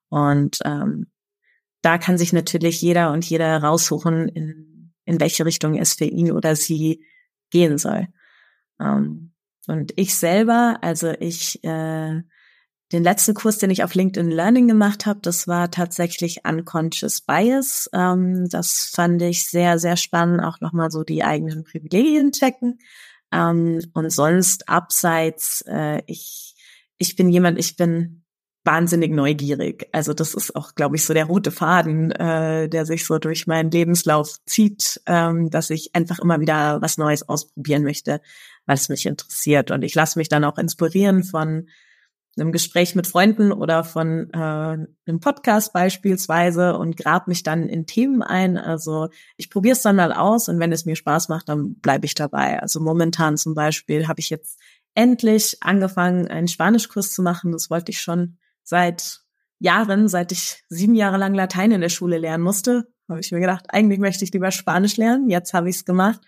Und 0.09 0.59
ähm, 0.65 1.07
da 1.83 1.99
kann 1.99 2.19
sich 2.19 2.33
natürlich 2.33 2.81
jeder 2.81 3.13
und 3.13 3.29
jeder 3.29 3.63
raussuchen, 3.63 4.29
in, 4.29 4.93
in 5.05 5.21
welche 5.21 5.45
Richtung 5.45 5.77
es 5.77 5.95
für 5.95 6.05
ihn 6.07 6.33
oder 6.33 6.57
sie 6.57 7.05
gehen 7.51 7.79
soll. 7.79 8.09
Ähm, 8.81 9.33
und 9.67 9.93
ich 9.97 10.15
selber, 10.15 10.79
also 10.83 11.11
ich 11.21 11.63
äh, 11.65 12.23
den 12.95 13.03
letzten 13.03 13.35
Kurs, 13.35 13.59
den 13.59 13.71
ich 13.71 13.83
auf 13.83 13.95
LinkedIn 13.95 14.31
Learning 14.31 14.69
gemacht 14.69 15.05
habe, 15.05 15.19
das 15.21 15.49
war 15.49 15.71
tatsächlich 15.71 16.43
Unconscious 16.49 17.21
Bias. 17.21 17.91
Ähm, 17.93 18.49
das 18.49 18.91
fand 18.95 19.21
ich 19.21 19.47
sehr, 19.47 19.79
sehr 19.79 19.97
spannend, 19.97 20.43
auch 20.43 20.61
nochmal 20.61 20.91
so 20.91 21.03
die 21.03 21.25
eigenen 21.25 21.65
Privilegien 21.65 22.31
checken. 22.31 22.79
Ähm, 23.33 23.81
und 23.95 24.11
sonst 24.11 24.69
abseits, 24.69 25.65
äh, 25.67 26.03
ich, 26.07 26.55
ich 26.97 27.17
bin 27.17 27.29
jemand, 27.29 27.59
ich 27.59 27.77
bin 27.77 28.23
wahnsinnig 28.63 29.11
neugierig. 29.11 29.89
Also 29.93 30.15
das 30.15 30.35
ist 30.35 30.55
auch, 30.55 30.77
glaube 30.77 30.95
ich, 30.95 31.05
so 31.05 31.13
der 31.13 31.27
rote 31.27 31.51
Faden, 31.51 32.13
äh, 32.13 32.69
der 32.69 32.87
sich 32.87 33.05
so 33.05 33.19
durch 33.19 33.49
meinen 33.49 33.73
Lebenslauf 33.73 34.39
zieht, 34.47 35.03
ähm, 35.07 35.51
dass 35.51 35.69
ich 35.71 35.95
einfach 35.97 36.21
immer 36.21 36.41
wieder 36.41 36.81
was 36.81 36.97
Neues 36.97 37.29
ausprobieren 37.29 37.83
möchte, 37.83 38.21
weil 38.67 38.77
es 38.77 38.89
mich 38.89 39.05
interessiert. 39.05 39.73
Und 39.73 39.83
ich 39.83 39.97
lasse 39.97 40.17
mich 40.17 40.29
dann 40.29 40.45
auch 40.45 40.59
inspirieren 40.59 41.25
von 41.25 41.67
einem 42.37 42.53
Gespräch 42.53 42.95
mit 42.95 43.07
Freunden 43.07 43.53
oder 43.53 43.85
von 43.85 44.31
äh, 44.33 44.37
einem 44.37 45.21
Podcast 45.21 45.73
beispielsweise 45.73 46.77
und 46.77 46.97
grab 46.97 47.29
mich 47.29 47.43
dann 47.43 47.69
in 47.69 47.87
Themen 47.87 48.23
ein. 48.23 48.57
Also 48.57 49.09
ich 49.37 49.51
probiere 49.51 49.75
es 49.75 49.83
dann 49.83 49.97
mal 49.97 50.13
aus 50.13 50.49
und 50.49 50.59
wenn 50.59 50.73
es 50.73 50.85
mir 50.85 50.97
Spaß 50.97 51.29
macht, 51.29 51.49
dann 51.49 51.77
bleibe 51.77 52.07
ich 52.07 52.15
dabei. 52.15 52.61
Also 52.61 52.81
momentan 52.81 53.37
zum 53.37 53.55
Beispiel 53.55 54.09
habe 54.09 54.21
ich 54.21 54.31
jetzt 54.31 54.59
endlich 54.95 55.59
angefangen, 55.61 56.29
einen 56.29 56.49
Spanischkurs 56.49 57.13
zu 57.13 57.23
machen. 57.23 57.53
Das 57.53 57.71
wollte 57.71 57.91
ich 57.91 58.01
schon 58.01 58.39
seit 58.63 59.21
Jahren, 59.59 60.09
seit 60.09 60.33
ich 60.33 60.65
sieben 60.69 60.95
Jahre 60.95 61.17
lang 61.17 61.35
Latein 61.35 61.73
in 61.73 61.81
der 61.81 61.89
Schule 61.89 62.19
lernen 62.19 62.45
musste. 62.45 62.89
Habe 63.09 63.21
ich 63.21 63.33
mir 63.33 63.41
gedacht, 63.41 63.67
eigentlich 63.69 64.01
möchte 64.01 64.25
ich 64.25 64.33
lieber 64.33 64.51
Spanisch 64.51 64.97
lernen. 64.97 65.29
Jetzt 65.29 65.53
habe 65.53 65.69
ich 65.69 65.77
es 65.77 65.85
gemacht. 65.85 66.21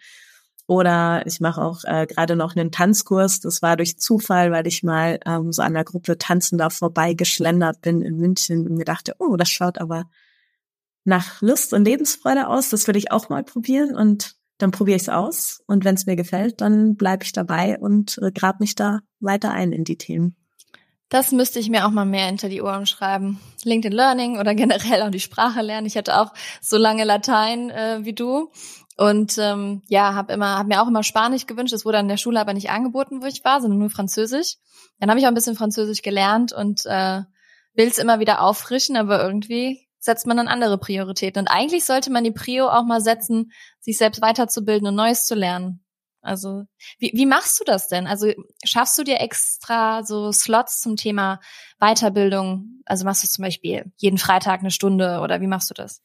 Oder 0.66 1.24
ich 1.26 1.40
mache 1.40 1.62
auch 1.62 1.85
äh, 1.85 2.07
gerade 2.07 2.35
noch 2.35 2.57
einen 2.57 2.72
Tanzkurs. 2.72 3.40
Das 3.40 3.62
war 3.62 3.76
durch 3.76 3.98
Zufall, 3.98 4.50
weil 4.50 4.66
ich 4.66 4.83
mal 4.83 5.20
ähm, 5.24 5.52
so 5.52 5.62
an 5.62 5.74
der 5.74 5.85
Gruppe 5.85 6.18
Tanzender 6.18 6.70
vorbeigeschlendert 6.70 7.81
bin 7.83 8.02
in 8.02 8.16
München 8.16 8.66
und 8.66 8.76
mir 8.76 8.85
dachte, 8.85 9.14
oh, 9.18 9.37
das 9.37 9.48
schaut 9.48 9.79
aber 9.79 10.05
nach 11.05 11.40
Lust 11.40 11.72
und 11.72 11.85
Lebensfreude 11.85 12.48
aus. 12.48 12.68
Das 12.70 12.88
würde 12.88 12.98
ich 12.98 13.12
auch 13.12 13.29
mal 13.29 13.44
probieren 13.44 13.94
und 13.94 14.35
dann 14.59 14.72
probiere 14.72 14.96
ich 14.96 15.02
es 15.02 15.09
aus. 15.09 15.62
Und 15.66 15.85
wenn 15.85 15.94
es 15.94 16.07
mir 16.07 16.16
gefällt, 16.16 16.61
dann 16.61 16.96
bleibe 16.96 17.24
ich 17.24 17.33
dabei 17.33 17.79
und 17.79 18.18
äh, 18.22 18.33
grab 18.33 18.59
mich 18.59 18.74
da 18.74 19.00
weiter 19.20 19.52
ein 19.52 19.72
in 19.72 19.85
die 19.85 19.98
Themen. 19.98 20.35
Das 21.09 21.31
müsste 21.31 21.61
ich 21.61 21.70
mir 21.70 21.87
auch 21.87 21.90
mal 21.90 22.05
mehr 22.05 22.26
hinter 22.26 22.48
die 22.48 22.62
Ohren 22.62 22.87
schreiben. 22.87 23.38
LinkedIn 23.62 23.96
Learning 23.96 24.38
oder 24.38 24.55
generell 24.57 25.02
auch 25.02 25.11
die 25.11 25.20
Sprache 25.20 25.62
lernen. 25.62 25.87
Ich 25.87 25.96
hatte 25.96 26.20
auch 26.20 26.33
so 26.61 26.76
lange 26.76 27.05
Latein 27.05 27.70
äh, 27.70 28.00
wie 28.02 28.14
du 28.14 28.50
und 28.96 29.37
ähm, 29.38 29.82
ja, 29.88 30.14
habe 30.14 30.32
immer, 30.32 30.59
hab 30.59 30.66
mir 30.66 30.82
auch 30.82 30.88
immer 30.88 31.02
Spanisch 31.02 31.46
gewünscht. 31.46 31.74
Es 31.74 31.85
wurde 31.85 31.98
an 31.98 32.09
der 32.09 32.16
Schule 32.16 32.40
aber 32.40 32.54
nicht 32.54 32.70
angeboten, 32.70 33.22
wo 33.22 33.26
ich 33.26 33.44
war, 33.44 33.61
sondern 33.61 33.78
nur 33.78 33.90
Französisch. 33.90 34.56
Dann 34.98 35.11
habe 35.11 35.20
ich 35.20 35.26
auch 35.26 35.30
ein 35.30 35.35
bisschen 35.35 35.56
Französisch 35.56 36.00
gelernt 36.00 36.52
und 36.52 36.87
äh, 36.87 37.22
will 37.74 37.88
es 37.88 37.98
immer 37.98 38.20
wieder 38.20 38.40
auffrischen, 38.40 38.96
aber 38.96 39.22
irgendwie 39.22 39.87
setzt 39.98 40.26
man 40.26 40.38
dann 40.38 40.48
andere 40.48 40.78
Prioritäten. 40.78 41.40
Und 41.40 41.48
eigentlich 41.48 41.85
sollte 41.85 42.11
man 42.11 42.24
die 42.24 42.30
Prio 42.30 42.68
auch 42.68 42.85
mal 42.85 43.02
setzen, 43.02 43.52
sich 43.80 43.98
selbst 43.98 44.22
weiterzubilden 44.22 44.88
und 44.88 44.94
Neues 44.94 45.26
zu 45.26 45.35
lernen. 45.35 45.85
Also, 46.22 46.64
wie, 46.98 47.12
wie 47.14 47.26
machst 47.26 47.61
du 47.61 47.64
das 47.64 47.88
denn? 47.88 48.06
Also, 48.06 48.32
schaffst 48.64 48.98
du 48.98 49.04
dir 49.04 49.20
extra 49.20 50.02
so 50.04 50.32
Slots 50.32 50.80
zum 50.80 50.96
Thema 50.96 51.38
Weiterbildung? 51.78 52.80
Also 52.87 53.04
machst 53.04 53.22
du 53.22 53.28
zum 53.28 53.44
Beispiel 53.44 53.92
jeden 53.96 54.18
Freitag 54.18 54.61
eine 54.61 54.70
Stunde 54.70 55.20
oder 55.20 55.40
wie 55.40 55.46
machst 55.46 55.70
du 55.70 55.74
das? 55.74 56.02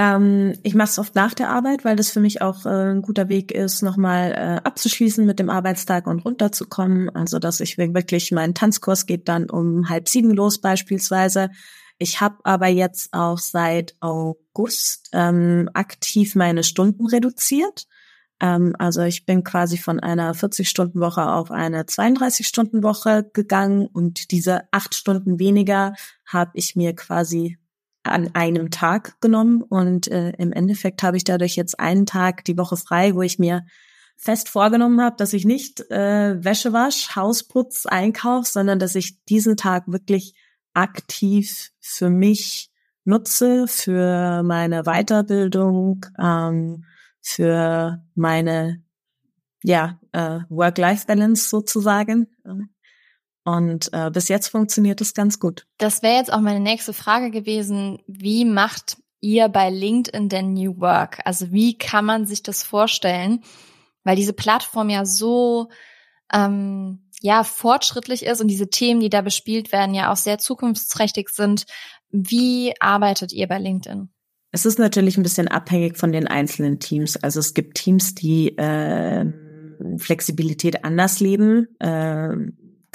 Ähm, 0.00 0.54
ich 0.62 0.74
mache 0.74 0.88
es 0.88 0.98
oft 0.98 1.14
nach 1.14 1.34
der 1.34 1.50
Arbeit, 1.50 1.84
weil 1.84 1.94
das 1.94 2.08
für 2.10 2.20
mich 2.20 2.40
auch 2.40 2.64
äh, 2.64 2.92
ein 2.92 3.02
guter 3.02 3.28
Weg 3.28 3.52
ist, 3.52 3.82
nochmal 3.82 4.32
äh, 4.32 4.66
abzuschließen 4.66 5.26
mit 5.26 5.38
dem 5.38 5.50
Arbeitstag 5.50 6.06
und 6.06 6.20
runterzukommen. 6.20 7.10
Also 7.10 7.38
dass 7.38 7.60
ich 7.60 7.76
wirklich, 7.76 8.32
mein 8.32 8.54
Tanzkurs 8.54 9.04
geht 9.04 9.28
dann 9.28 9.50
um 9.50 9.90
halb 9.90 10.08
sieben 10.08 10.30
los 10.30 10.58
beispielsweise. 10.58 11.50
Ich 11.98 12.22
habe 12.22 12.36
aber 12.44 12.68
jetzt 12.68 13.12
auch 13.12 13.36
seit 13.36 13.94
August 14.00 15.10
ähm, 15.12 15.68
aktiv 15.74 16.34
meine 16.34 16.64
Stunden 16.64 17.04
reduziert. 17.04 17.86
Ähm, 18.40 18.74
also 18.78 19.02
ich 19.02 19.26
bin 19.26 19.44
quasi 19.44 19.76
von 19.76 20.00
einer 20.00 20.34
40-Stunden-Woche 20.34 21.30
auf 21.30 21.50
eine 21.50 21.82
32-Stunden-Woche 21.82 23.28
gegangen 23.34 23.86
und 23.86 24.30
diese 24.30 24.62
acht 24.70 24.94
Stunden 24.94 25.38
weniger 25.38 25.92
habe 26.24 26.52
ich 26.54 26.74
mir 26.74 26.94
quasi 26.94 27.58
an 28.02 28.30
einem 28.34 28.70
Tag 28.70 29.20
genommen 29.20 29.62
und 29.62 30.08
äh, 30.08 30.30
im 30.38 30.52
Endeffekt 30.52 31.02
habe 31.02 31.16
ich 31.16 31.24
dadurch 31.24 31.56
jetzt 31.56 31.78
einen 31.78 32.06
Tag 32.06 32.44
die 32.44 32.56
Woche 32.56 32.76
frei, 32.76 33.14
wo 33.14 33.22
ich 33.22 33.38
mir 33.38 33.64
fest 34.16 34.48
vorgenommen 34.48 35.00
habe, 35.00 35.16
dass 35.16 35.32
ich 35.32 35.44
nicht 35.44 35.80
äh, 35.90 36.42
Wäsche 36.42 36.72
wasch, 36.72 37.14
Hausputz, 37.16 37.86
Einkauf, 37.86 38.46
sondern 38.46 38.78
dass 38.78 38.94
ich 38.94 39.22
diesen 39.24 39.56
Tag 39.56 39.84
wirklich 39.86 40.34
aktiv 40.74 41.70
für 41.80 42.10
mich 42.10 42.70
nutze, 43.04 43.66
für 43.66 44.42
meine 44.42 44.84
Weiterbildung, 44.84 46.06
ähm, 46.18 46.84
für 47.22 48.02
meine 48.14 48.82
ja, 49.62 49.98
äh, 50.12 50.40
Work-Life-Balance 50.48 51.48
sozusagen. 51.48 52.28
Und 53.44 53.90
äh, 53.92 54.10
bis 54.10 54.28
jetzt 54.28 54.48
funktioniert 54.48 55.00
es 55.00 55.14
ganz 55.14 55.40
gut. 55.40 55.66
Das 55.78 56.02
wäre 56.02 56.16
jetzt 56.16 56.32
auch 56.32 56.40
meine 56.40 56.60
nächste 56.60 56.92
Frage 56.92 57.30
gewesen. 57.30 57.98
Wie 58.06 58.44
macht 58.44 58.98
ihr 59.20 59.48
bei 59.48 59.70
LinkedIn 59.70 60.28
denn 60.28 60.52
New 60.52 60.78
Work? 60.80 61.20
Also 61.24 61.50
wie 61.52 61.76
kann 61.76 62.04
man 62.04 62.26
sich 62.26 62.42
das 62.42 62.62
vorstellen? 62.62 63.42
Weil 64.04 64.16
diese 64.16 64.32
Plattform 64.32 64.90
ja 64.90 65.04
so 65.04 65.68
ähm, 66.32 67.10
ja 67.20 67.44
fortschrittlich 67.44 68.24
ist 68.24 68.40
und 68.40 68.48
diese 68.48 68.70
Themen, 68.70 69.00
die 69.00 69.10
da 69.10 69.20
bespielt 69.20 69.72
werden, 69.72 69.94
ja 69.94 70.12
auch 70.12 70.16
sehr 70.16 70.38
zukunftsträchtig 70.38 71.28
sind. 71.30 71.64
Wie 72.10 72.74
arbeitet 72.80 73.32
ihr 73.32 73.46
bei 73.46 73.58
LinkedIn? 73.58 74.10
Es 74.52 74.66
ist 74.66 74.78
natürlich 74.78 75.16
ein 75.16 75.22
bisschen 75.22 75.48
abhängig 75.48 75.96
von 75.96 76.12
den 76.12 76.26
einzelnen 76.26 76.80
Teams. 76.80 77.16
Also 77.16 77.38
es 77.38 77.54
gibt 77.54 77.76
Teams, 77.76 78.14
die 78.14 78.56
äh, 78.56 79.26
Flexibilität 79.98 80.84
anders 80.84 81.20
leben. 81.20 81.68
Äh, 81.78 82.34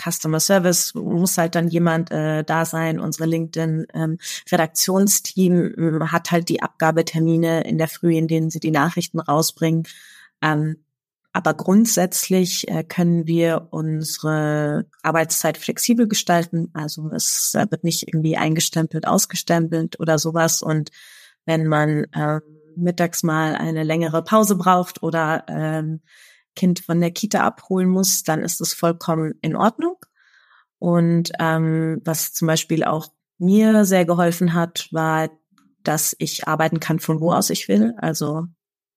Customer 0.01 0.39
Service 0.39 0.93
muss 0.93 1.37
halt 1.37 1.55
dann 1.55 1.67
jemand 1.67 2.11
äh, 2.11 2.43
da 2.43 2.65
sein. 2.65 2.99
Unsere 2.99 3.25
LinkedIn 3.25 3.87
ähm, 3.93 4.17
Redaktionsteam 4.51 6.01
äh, 6.01 6.05
hat 6.07 6.31
halt 6.31 6.49
die 6.49 6.61
Abgabetermine 6.61 7.61
in 7.61 7.77
der 7.77 7.87
Früh, 7.87 8.15
in 8.15 8.27
denen 8.27 8.49
sie 8.49 8.59
die 8.59 8.71
Nachrichten 8.71 9.19
rausbringen. 9.19 9.83
Ähm, 10.41 10.77
aber 11.35 11.53
grundsätzlich 11.53 12.65
äh, 12.69 12.85
können 12.85 13.27
wir 13.27 13.67
unsere 13.71 14.85
Arbeitszeit 15.03 15.57
flexibel 15.57 16.07
gestalten. 16.07 16.69
Also 16.73 17.09
es 17.13 17.53
äh, 17.55 17.65
wird 17.69 17.83
nicht 17.83 18.07
irgendwie 18.07 18.37
eingestempelt, 18.37 19.05
ausgestempelt 19.05 19.99
oder 19.99 20.17
sowas. 20.17 20.61
Und 20.61 20.91
wenn 21.45 21.67
man 21.67 22.05
ähm, 22.15 22.41
mittags 22.77 23.21
mal 23.23 23.55
eine 23.55 23.83
längere 23.83 24.23
Pause 24.23 24.55
braucht 24.55 25.03
oder 25.03 25.43
ähm, 25.49 25.99
Kind 26.55 26.79
von 26.79 26.99
der 26.99 27.11
Kita 27.11 27.41
abholen 27.41 27.89
muss, 27.89 28.23
dann 28.23 28.41
ist 28.41 28.61
es 28.61 28.73
vollkommen 28.73 29.35
in 29.41 29.55
Ordnung. 29.55 29.97
Und 30.79 31.31
ähm, 31.39 32.01
was 32.03 32.33
zum 32.33 32.47
Beispiel 32.47 32.83
auch 32.83 33.07
mir 33.37 33.85
sehr 33.85 34.05
geholfen 34.05 34.53
hat, 34.53 34.87
war, 34.91 35.29
dass 35.83 36.15
ich 36.19 36.47
arbeiten 36.47 36.79
kann, 36.79 36.99
von 36.99 37.19
wo 37.19 37.31
aus 37.31 37.49
ich 37.49 37.67
will. 37.67 37.93
Also 37.97 38.47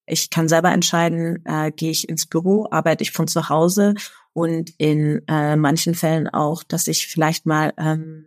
ich 0.06 0.30
kann 0.30 0.48
selber 0.48 0.72
entscheiden, 0.72 1.44
äh, 1.44 1.70
gehe 1.70 1.90
ich 1.90 2.08
ins 2.08 2.26
Büro, 2.26 2.68
arbeite 2.70 3.02
ich 3.02 3.12
von 3.12 3.28
zu 3.28 3.48
Hause 3.48 3.94
und 4.32 4.72
in 4.78 5.22
äh, 5.28 5.56
manchen 5.56 5.94
Fällen 5.94 6.28
auch, 6.28 6.62
dass 6.62 6.86
ich 6.86 7.06
vielleicht 7.06 7.46
mal 7.46 7.72
ähm, 7.76 8.26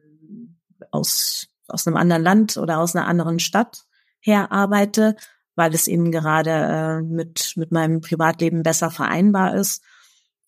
aus, 0.92 1.48
aus 1.68 1.88
einem 1.88 1.98
anderen 1.98 2.24
Land 2.24 2.58
oder 2.58 2.80
aus 2.80 2.96
einer 2.96 3.08
anderen 3.08 3.40
Stadt 3.40 3.86
her 4.20 4.52
arbeite, 4.52 5.16
weil 5.56 5.74
es 5.74 5.88
eben 5.88 6.12
gerade 6.12 6.52
äh, 6.52 7.02
mit, 7.02 7.54
mit 7.56 7.72
meinem 7.72 8.02
Privatleben 8.02 8.64
besser 8.64 8.92
vereinbar 8.92 9.56
ist. 9.56 9.84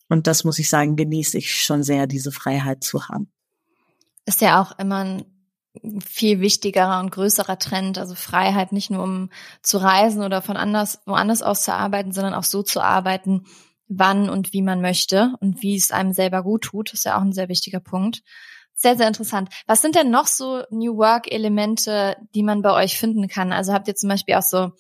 Und 0.10 0.28
das 0.28 0.44
muss 0.44 0.60
ich 0.60 0.70
sagen, 0.70 0.96
genieße 0.96 1.38
ich 1.38 1.56
schon 1.56 1.84
sehr, 1.84 2.08
diese 2.08 2.32
Freiheit 2.32 2.84
zu 2.84 3.08
haben. 3.08 3.32
Ist 4.26 4.42
ja 4.42 4.62
auch 4.62 4.78
immer 4.78 5.04
ein 5.04 5.26
viel 6.06 6.39
wichtigerer 6.39 7.00
und 7.00 7.12
größerer 7.12 7.58
Trend, 7.58 7.98
also 7.98 8.13
Freiheit 8.13 8.72
nicht 8.72 8.92
nur 8.92 9.04
um 9.04 9.30
zu 9.63 9.80
reisen 9.80 10.24
oder 10.24 10.42
von 10.42 10.56
anders, 10.56 11.00
woanders 11.06 11.42
aus 11.42 11.63
zu 11.63 11.74
arbeiten, 11.74 12.12
sondern 12.12 12.36
auch 12.36 12.44
so 12.44 12.62
zu 12.62 12.82
arbeiten, 12.82 13.46
wann 13.88 14.30
und 14.30 14.54
wie 14.54 14.62
man 14.62 14.82
möchte 14.82 15.34
und 15.39 15.62
wie 15.62 15.76
es 15.76 15.92
einem 15.92 16.13
selber 16.13 16.44
gut 16.44 16.63
tut, 16.63 16.94
ist 16.94 17.06
ja 17.06 17.18
auch 17.18 17.22
ein 17.22 17.34
sehr 17.34 17.50
wichtiger 17.50 17.80
Punkt. 17.80 18.22
Sehr, 18.76 18.98
sehr 18.98 19.08
interessant. 19.08 19.50
Was 19.68 19.82
sind 19.82 19.96
denn 19.96 20.10
noch 20.10 20.28
so 20.28 20.64
New 20.70 20.98
Work 20.98 21.32
Elemente, 21.32 22.18
die 22.36 22.44
man 22.44 22.62
bei 22.62 22.74
euch 22.74 22.98
finden 22.98 23.28
kann? 23.28 23.54
Also 23.54 23.74
habt 23.74 23.88
ihr 23.88 23.96
zum 23.96 24.10
Beispiel 24.10 24.36
auch 24.36 24.42
so 24.42 24.72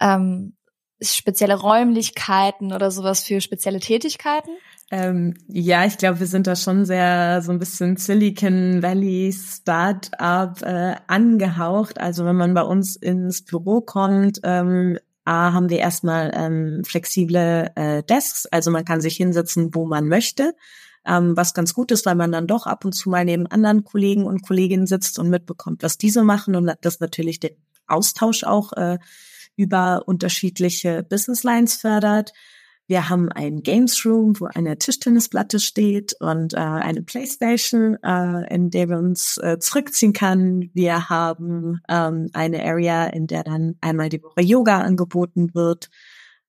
ähm, 0.00 0.56
spezielle 1.00 1.54
Räumlichkeiten 1.54 2.72
oder 2.72 2.90
sowas 2.90 3.22
für 3.22 3.40
spezielle 3.40 3.80
Tätigkeiten? 3.80 4.50
Ähm, 4.90 5.34
ja, 5.48 5.86
ich 5.86 5.96
glaube, 5.96 6.20
wir 6.20 6.26
sind 6.26 6.46
da 6.46 6.56
schon 6.56 6.84
sehr 6.84 7.40
so 7.42 7.52
ein 7.52 7.58
bisschen 7.58 7.96
Silicon 7.96 8.82
Valley 8.82 9.32
Startup 9.32 10.60
äh, 10.62 10.96
angehaucht. 11.06 11.98
Also 11.98 12.24
wenn 12.24 12.36
man 12.36 12.54
bei 12.54 12.62
uns 12.62 12.96
ins 12.96 13.44
Büro 13.44 13.80
kommt, 13.80 14.40
ähm, 14.44 14.98
A, 15.24 15.54
haben 15.54 15.70
wir 15.70 15.78
erstmal 15.78 16.32
ähm, 16.34 16.82
flexible 16.84 17.70
äh, 17.76 18.02
Desks, 18.02 18.44
also 18.46 18.70
man 18.70 18.84
kann 18.84 19.00
sich 19.00 19.16
hinsetzen, 19.16 19.74
wo 19.74 19.86
man 19.86 20.06
möchte. 20.06 20.54
Ähm, 21.06 21.36
was 21.36 21.54
ganz 21.54 21.74
gut 21.74 21.90
ist, 21.90 22.06
weil 22.06 22.14
man 22.14 22.32
dann 22.32 22.46
doch 22.46 22.66
ab 22.66 22.84
und 22.84 22.92
zu 22.92 23.10
mal 23.10 23.24
neben 23.24 23.46
anderen 23.46 23.84
Kollegen 23.84 24.24
und 24.24 24.42
Kolleginnen 24.42 24.86
sitzt 24.86 25.18
und 25.18 25.28
mitbekommt, 25.28 25.82
was 25.82 25.98
diese 25.98 26.24
machen 26.24 26.56
und 26.56 26.72
das 26.80 27.00
natürlich 27.00 27.40
den 27.40 27.56
Austausch 27.86 28.44
auch 28.44 28.72
äh, 28.72 28.98
über 29.56 30.02
unterschiedliche 30.06 31.02
Business 31.02 31.42
Lines 31.42 31.74
fördert. 31.74 32.32
Wir 32.86 33.08
haben 33.08 33.30
ein 33.32 33.62
Games 33.62 34.04
Room, 34.04 34.38
wo 34.38 34.44
eine 34.44 34.76
Tischtennisplatte 34.76 35.58
steht 35.58 36.14
und 36.20 36.52
äh, 36.52 36.58
eine 36.58 37.02
Playstation, 37.02 37.96
äh, 38.02 38.54
in 38.54 38.68
der 38.68 38.90
wir 38.90 38.98
uns 38.98 39.38
äh, 39.38 39.58
zurückziehen 39.58 40.12
können. 40.12 40.70
Wir 40.74 41.08
haben 41.08 41.80
ähm, 41.88 42.28
eine 42.34 42.62
Area, 42.62 43.06
in 43.06 43.26
der 43.26 43.42
dann 43.42 43.76
einmal 43.80 44.10
die 44.10 44.22
Woche 44.22 44.42
Yoga 44.42 44.80
angeboten 44.80 45.54
wird. 45.54 45.88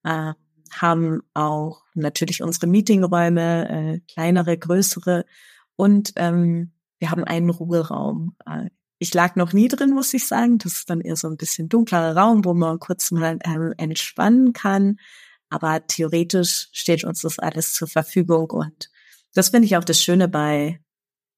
Äh, 0.04 0.34
haben 0.82 1.22
auch 1.34 1.84
natürlich 1.94 2.42
unsere 2.42 2.68
Meetingräume, 2.68 3.70
äh, 3.70 4.00
kleinere, 4.12 4.58
größere 4.58 5.26
und 5.76 6.14
ähm, 6.16 6.72
wir 7.00 7.12
haben 7.12 7.24
einen 7.24 7.50
Ruheraum. 7.50 8.36
Äh, 8.46 8.70
ich 8.98 9.14
lag 9.14 9.36
noch 9.36 9.52
nie 9.54 9.68
drin, 9.68 9.94
muss 9.94 10.14
ich 10.14 10.26
sagen. 10.26 10.58
Das 10.58 10.74
ist 10.74 10.90
dann 10.90 11.02
eher 11.02 11.18
so 11.18 11.28
ein 11.28 11.38
bisschen 11.38 11.68
dunklerer 11.68 12.16
Raum, 12.16 12.46
wo 12.46 12.54
man 12.54 12.80
kurz 12.80 13.12
mal 13.12 13.38
ähm, 13.44 13.74
entspannen 13.78 14.54
kann. 14.54 14.98
Aber 15.50 15.86
theoretisch 15.86 16.70
steht 16.72 17.04
uns 17.04 17.22
das 17.22 17.40
alles 17.40 17.74
zur 17.74 17.88
Verfügung 17.88 18.50
und 18.52 18.90
das 19.34 19.50
finde 19.50 19.66
ich 19.66 19.78
auch 19.78 19.84
das 19.84 20.02
Schöne 20.02 20.28
bei 20.28 20.80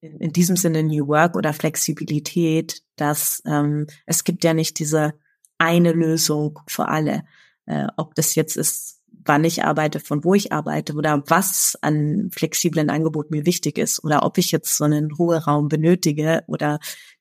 in, 0.02 0.32
diesem 0.32 0.56
Sinne 0.56 0.84
New 0.84 1.08
Work 1.08 1.36
oder 1.36 1.54
Flexibilität, 1.54 2.84
dass 2.96 3.42
ähm, 3.46 3.88
es 4.06 4.24
gibt 4.24 4.44
ja 4.44 4.54
nicht 4.54 4.80
diese 4.80 5.14
eine 5.58 5.92
Lösung 5.92 6.60
für 6.68 6.88
alle. 6.88 7.24
Äh, 7.66 7.88
ob 7.98 8.16
das 8.16 8.36
jetzt 8.36 8.56
ist, 8.56 8.97
wann 9.28 9.44
ich 9.44 9.64
arbeite, 9.64 10.00
von 10.00 10.24
wo 10.24 10.34
ich 10.34 10.52
arbeite 10.52 10.94
oder 10.94 11.24
was 11.28 11.78
an 11.82 12.30
flexiblen 12.32 12.90
Angeboten 12.90 13.36
mir 13.36 13.46
wichtig 13.46 13.78
ist 13.78 14.04
oder 14.04 14.24
ob 14.24 14.38
ich 14.38 14.52
jetzt 14.52 14.78
so 14.78 14.84
einen 14.84 15.12
Ruheraum 15.12 15.68
benötige 15.68 16.44
oder 16.48 16.80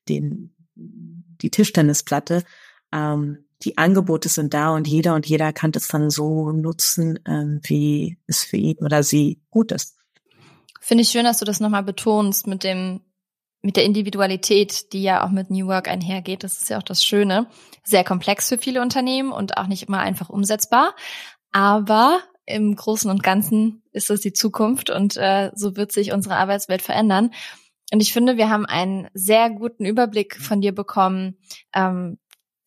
den 0.09 0.53
die 1.41 1.49
Tischtennisplatte. 1.49 2.43
Ähm, 2.91 3.45
die 3.63 3.77
Angebote 3.77 4.29
sind 4.29 4.53
da 4.53 4.69
und 4.69 4.87
jeder 4.87 5.15
und 5.15 5.25
jeder 5.25 5.51
kann 5.51 5.71
das 5.71 5.87
dann 5.87 6.09
so 6.09 6.51
nutzen, 6.51 7.19
ähm, 7.27 7.59
wie 7.63 8.17
es 8.27 8.43
für 8.43 8.57
ihn 8.57 8.77
oder 8.79 9.03
sie 9.03 9.41
gut 9.49 9.71
ist. 9.71 9.95
Finde 10.79 11.01
ich 11.01 11.09
schön, 11.09 11.25
dass 11.25 11.39
du 11.39 11.45
das 11.45 11.59
nochmal 11.59 11.83
betonst 11.83 12.47
mit 12.47 12.63
dem, 12.63 13.01
mit 13.61 13.75
der 13.75 13.83
Individualität, 13.83 14.93
die 14.93 15.01
ja 15.01 15.25
auch 15.25 15.31
mit 15.31 15.49
New 15.49 15.67
Work 15.67 15.87
einhergeht. 15.87 16.43
Das 16.43 16.61
ist 16.61 16.69
ja 16.69 16.77
auch 16.77 16.83
das 16.83 17.03
Schöne. 17.03 17.47
Sehr 17.83 18.03
komplex 18.03 18.49
für 18.49 18.57
viele 18.57 18.81
Unternehmen 18.81 19.31
und 19.31 19.57
auch 19.57 19.67
nicht 19.67 19.87
immer 19.87 19.99
einfach 19.99 20.29
umsetzbar. 20.29 20.95
Aber 21.51 22.21
im 22.45 22.75
Großen 22.75 23.09
und 23.09 23.23
Ganzen 23.23 23.83
ist 23.91 24.09
das 24.09 24.21
die 24.21 24.33
Zukunft 24.33 24.89
und 24.89 25.17
äh, 25.17 25.51
so 25.53 25.75
wird 25.75 25.91
sich 25.91 26.13
unsere 26.13 26.37
Arbeitswelt 26.37 26.81
verändern. 26.81 27.31
Und 27.91 28.01
ich 28.01 28.13
finde, 28.13 28.37
wir 28.37 28.49
haben 28.49 28.65
einen 28.65 29.07
sehr 29.13 29.49
guten 29.49 29.85
Überblick 29.85 30.37
von 30.37 30.61
dir 30.61 30.73
bekommen, 30.73 31.37
ähm, 31.73 32.17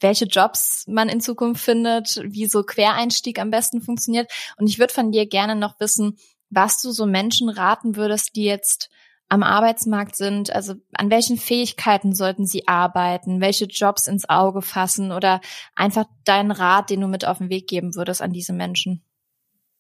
welche 0.01 0.25
Jobs 0.25 0.85
man 0.87 1.09
in 1.09 1.21
Zukunft 1.21 1.63
findet, 1.63 2.21
wie 2.25 2.47
so 2.47 2.63
Quereinstieg 2.63 3.39
am 3.39 3.51
besten 3.51 3.83
funktioniert. 3.83 4.31
Und 4.57 4.67
ich 4.67 4.79
würde 4.79 4.95
von 4.95 5.13
dir 5.13 5.27
gerne 5.27 5.57
noch 5.57 5.79
wissen, 5.79 6.19
was 6.49 6.81
du 6.81 6.91
so 6.91 7.07
Menschen 7.07 7.49
raten 7.49 7.97
würdest, 7.97 8.35
die 8.35 8.45
jetzt 8.45 8.91
am 9.31 9.45
Arbeitsmarkt 9.45 10.17
sind, 10.17 10.53
also 10.53 10.75
an 10.93 11.09
welchen 11.09 11.39
Fähigkeiten 11.39 12.15
sollten 12.15 12.47
sie 12.47 12.67
arbeiten, 12.67 13.41
welche 13.41 13.67
Jobs 13.67 14.09
ins 14.09 14.29
Auge 14.29 14.61
fassen 14.61 15.13
oder 15.13 15.41
einfach 15.77 16.05
deinen 16.25 16.51
Rat, 16.51 16.91
den 16.91 17.01
du 17.01 17.07
mit 17.07 17.25
auf 17.25 17.39
den 17.39 17.49
Weg 17.49 17.69
geben 17.69 17.95
würdest 17.95 18.21
an 18.21 18.33
diese 18.33 18.53
Menschen? 18.53 19.05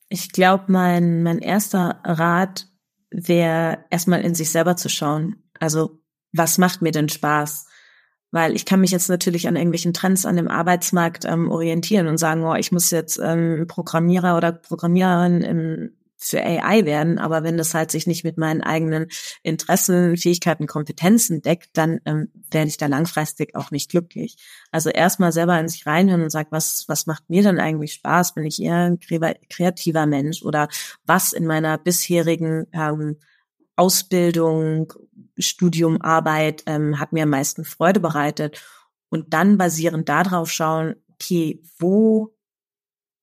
Ich 0.08 0.30
glaube, 0.30 0.64
mein, 0.68 1.24
mein 1.24 1.40
erster 1.40 2.00
Rat 2.04 2.68
wäre 3.10 3.84
erstmal 3.90 4.20
in 4.20 4.36
sich 4.36 4.52
selber 4.52 4.76
zu 4.76 4.88
schauen. 4.88 5.42
Also 5.58 6.00
was 6.32 6.58
macht 6.58 6.80
mir 6.80 6.92
denn 6.92 7.08
Spaß? 7.08 7.66
Weil 8.30 8.54
ich 8.54 8.64
kann 8.64 8.80
mich 8.80 8.92
jetzt 8.92 9.08
natürlich 9.08 9.48
an 9.48 9.56
irgendwelchen 9.56 9.92
Trends 9.92 10.26
an 10.26 10.36
dem 10.36 10.46
Arbeitsmarkt 10.46 11.24
ähm, 11.24 11.50
orientieren 11.50 12.06
und 12.06 12.18
sagen, 12.18 12.44
oh, 12.44 12.54
ich 12.54 12.70
muss 12.70 12.92
jetzt 12.92 13.18
ähm, 13.20 13.64
Programmierer 13.66 14.36
oder 14.36 14.52
Programmiererin 14.52 15.42
im, 15.42 15.99
für 16.22 16.42
AI 16.42 16.84
werden. 16.84 17.18
Aber 17.18 17.42
wenn 17.42 17.56
das 17.56 17.72
halt 17.72 17.90
sich 17.90 18.06
nicht 18.06 18.24
mit 18.24 18.36
meinen 18.36 18.60
eigenen 18.60 19.06
Interessen, 19.42 20.16
Fähigkeiten, 20.16 20.66
Kompetenzen 20.66 21.40
deckt, 21.40 21.70
dann 21.72 22.00
ähm, 22.04 22.30
werde 22.50 22.68
ich 22.68 22.76
da 22.76 22.86
langfristig 22.86 23.56
auch 23.56 23.70
nicht 23.70 23.90
glücklich. 23.90 24.36
Also 24.70 24.90
erstmal 24.90 25.32
selber 25.32 25.58
in 25.58 25.68
sich 25.68 25.86
reinhören 25.86 26.22
und 26.22 26.30
sagen, 26.30 26.48
was, 26.50 26.84
was 26.88 27.06
macht 27.06 27.30
mir 27.30 27.42
denn 27.42 27.58
eigentlich 27.58 27.94
Spaß? 27.94 28.34
Bin 28.34 28.44
ich 28.44 28.60
eher 28.60 28.90
ein 28.90 29.00
kreativer 29.00 30.06
Mensch 30.06 30.42
oder 30.42 30.68
was 31.04 31.32
in 31.32 31.46
meiner 31.46 31.78
bisherigen 31.78 32.66
ähm, 32.72 33.16
Ausbildung, 33.76 34.92
Studium, 35.38 36.02
Arbeit 36.02 36.64
ähm, 36.66 37.00
hat 37.00 37.14
mir 37.14 37.22
am 37.22 37.30
meisten 37.30 37.64
Freude 37.64 37.98
bereitet. 37.98 38.62
Und 39.08 39.32
dann 39.32 39.56
basierend 39.56 40.08
darauf 40.08 40.52
schauen, 40.52 40.96
okay, 41.08 41.62
wo 41.78 42.36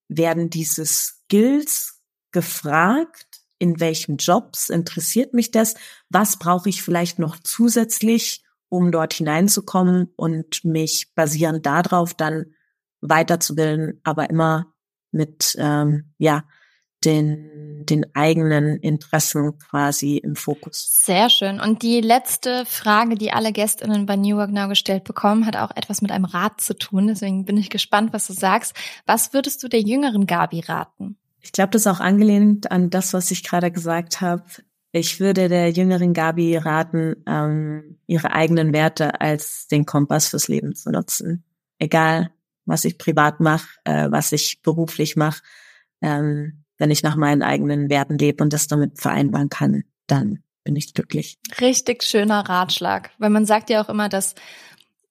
werden 0.09 0.49
diese 0.49 0.85
Skills 0.85 1.96
gefragt? 2.31 3.41
In 3.59 3.79
welchen 3.79 4.17
Jobs 4.17 4.69
interessiert 4.69 5.33
mich 5.33 5.51
das? 5.51 5.75
Was 6.09 6.37
brauche 6.37 6.69
ich 6.69 6.83
vielleicht 6.83 7.17
noch 7.17 7.37
zusätzlich, 7.43 8.43
um 8.69 8.91
dort 8.91 9.13
hineinzukommen 9.13 10.13
und 10.15 10.63
mich 10.63 11.13
basierend 11.15 11.65
darauf 11.65 12.13
dann 12.13 12.53
weiterzubilden, 13.01 13.99
aber 14.03 14.29
immer 14.29 14.73
mit 15.11 15.55
ähm, 15.57 16.13
ja 16.17 16.43
den, 17.05 17.85
den 17.85 18.05
eigenen 18.15 18.79
Interessen 18.79 19.57
quasi 19.59 20.17
im 20.17 20.35
Fokus. 20.35 21.05
Sehr 21.05 21.29
schön. 21.29 21.59
Und 21.59 21.83
die 21.83 22.01
letzte 22.01 22.65
Frage, 22.65 23.15
die 23.15 23.31
alle 23.31 23.51
GästInnen 23.51 24.05
bei 24.05 24.15
New 24.15 24.37
Work 24.37 24.51
Now 24.51 24.67
gestellt 24.67 25.03
bekommen, 25.03 25.45
hat 25.45 25.55
auch 25.55 25.71
etwas 25.75 26.01
mit 26.01 26.11
einem 26.11 26.25
Rat 26.25 26.59
zu 26.59 26.75
tun. 26.75 27.07
Deswegen 27.07 27.45
bin 27.45 27.57
ich 27.57 27.69
gespannt, 27.69 28.13
was 28.13 28.27
du 28.27 28.33
sagst. 28.33 28.75
Was 29.05 29.33
würdest 29.33 29.63
du 29.63 29.67
der 29.67 29.81
jüngeren 29.81 30.25
Gabi 30.25 30.61
raten? 30.61 31.17
Ich 31.47 31.53
glaube, 31.53 31.69
das 31.69 31.83
ist 31.83 31.87
auch 31.87 32.01
angelehnt 32.01 32.71
an 32.71 32.89
das, 32.89 33.13
was 33.13 33.31
ich 33.31 33.41
gerade 33.41 33.71
gesagt 33.71 34.19
habe. 34.19 34.43
Ich 34.91 35.21
würde 35.21 35.47
der 35.47 35.71
jüngeren 35.71 36.13
Gabi 36.13 36.57
raten, 36.57 37.23
ähm, 37.25 37.99
ihre 38.05 38.33
eigenen 38.33 38.73
Werte 38.73 39.21
als 39.21 39.65
den 39.67 39.85
Kompass 39.85 40.27
fürs 40.27 40.49
Leben 40.49 40.75
zu 40.75 40.91
nutzen. 40.91 41.45
Egal, 41.79 42.31
was 42.65 42.83
ich 42.83 42.97
privat 42.97 43.39
mache, 43.39 43.65
äh, 43.85 44.11
was 44.11 44.33
ich 44.33 44.61
beruflich 44.61 45.15
mache. 45.15 45.41
Ähm, 46.01 46.65
wenn 46.77 46.91
ich 46.91 47.01
nach 47.01 47.15
meinen 47.15 47.43
eigenen 47.43 47.89
Werten 47.89 48.17
lebe 48.17 48.43
und 48.43 48.51
das 48.51 48.67
damit 48.67 48.99
vereinbaren 48.99 49.47
kann, 49.47 49.85
dann 50.05 50.43
bin 50.65 50.75
ich 50.75 50.93
glücklich. 50.93 51.39
Richtig 51.61 52.03
schöner 52.03 52.41
Ratschlag, 52.41 53.11
weil 53.19 53.29
man 53.29 53.45
sagt 53.45 53.69
ja 53.69 53.81
auch 53.81 53.87
immer, 53.87 54.09
dass 54.09 54.35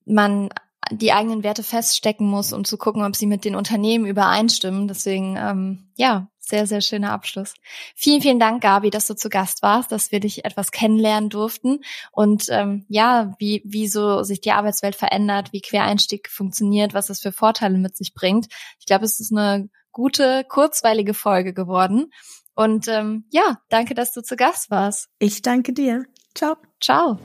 man 0.04 0.50
die 0.92 1.12
eigenen 1.12 1.42
Werte 1.42 1.62
feststecken 1.62 2.26
muss, 2.26 2.52
um 2.52 2.64
zu 2.64 2.76
gucken, 2.78 3.04
ob 3.04 3.16
sie 3.16 3.26
mit 3.26 3.44
den 3.44 3.56
Unternehmen 3.56 4.06
übereinstimmen. 4.06 4.88
Deswegen, 4.88 5.36
ähm, 5.36 5.90
ja, 5.96 6.28
sehr, 6.38 6.66
sehr 6.66 6.80
schöner 6.80 7.12
Abschluss. 7.12 7.54
Vielen, 7.94 8.22
vielen 8.22 8.38
Dank, 8.38 8.62
Gabi, 8.62 8.90
dass 8.90 9.06
du 9.06 9.16
zu 9.16 9.28
Gast 9.28 9.62
warst, 9.62 9.90
dass 9.90 10.12
wir 10.12 10.20
dich 10.20 10.44
etwas 10.44 10.70
kennenlernen 10.70 11.28
durften 11.28 11.80
und 12.12 12.46
ähm, 12.50 12.86
ja, 12.88 13.34
wie, 13.38 13.62
wie 13.64 13.88
so 13.88 14.22
sich 14.22 14.40
die 14.40 14.52
Arbeitswelt 14.52 14.94
verändert, 14.94 15.52
wie 15.52 15.60
Quereinstieg 15.60 16.30
funktioniert, 16.30 16.94
was 16.94 17.08
das 17.08 17.20
für 17.20 17.32
Vorteile 17.32 17.78
mit 17.78 17.96
sich 17.96 18.14
bringt. 18.14 18.46
Ich 18.78 18.86
glaube, 18.86 19.04
es 19.04 19.18
ist 19.18 19.32
eine 19.32 19.68
gute, 19.90 20.44
kurzweilige 20.48 21.14
Folge 21.14 21.52
geworden. 21.52 22.12
Und 22.54 22.86
ähm, 22.88 23.24
ja, 23.30 23.58
danke, 23.68 23.94
dass 23.94 24.12
du 24.12 24.22
zu 24.22 24.36
Gast 24.36 24.70
warst. 24.70 25.08
Ich 25.18 25.42
danke 25.42 25.72
dir. 25.72 26.04
Ciao. 26.34 26.56
Ciao. 26.80 27.18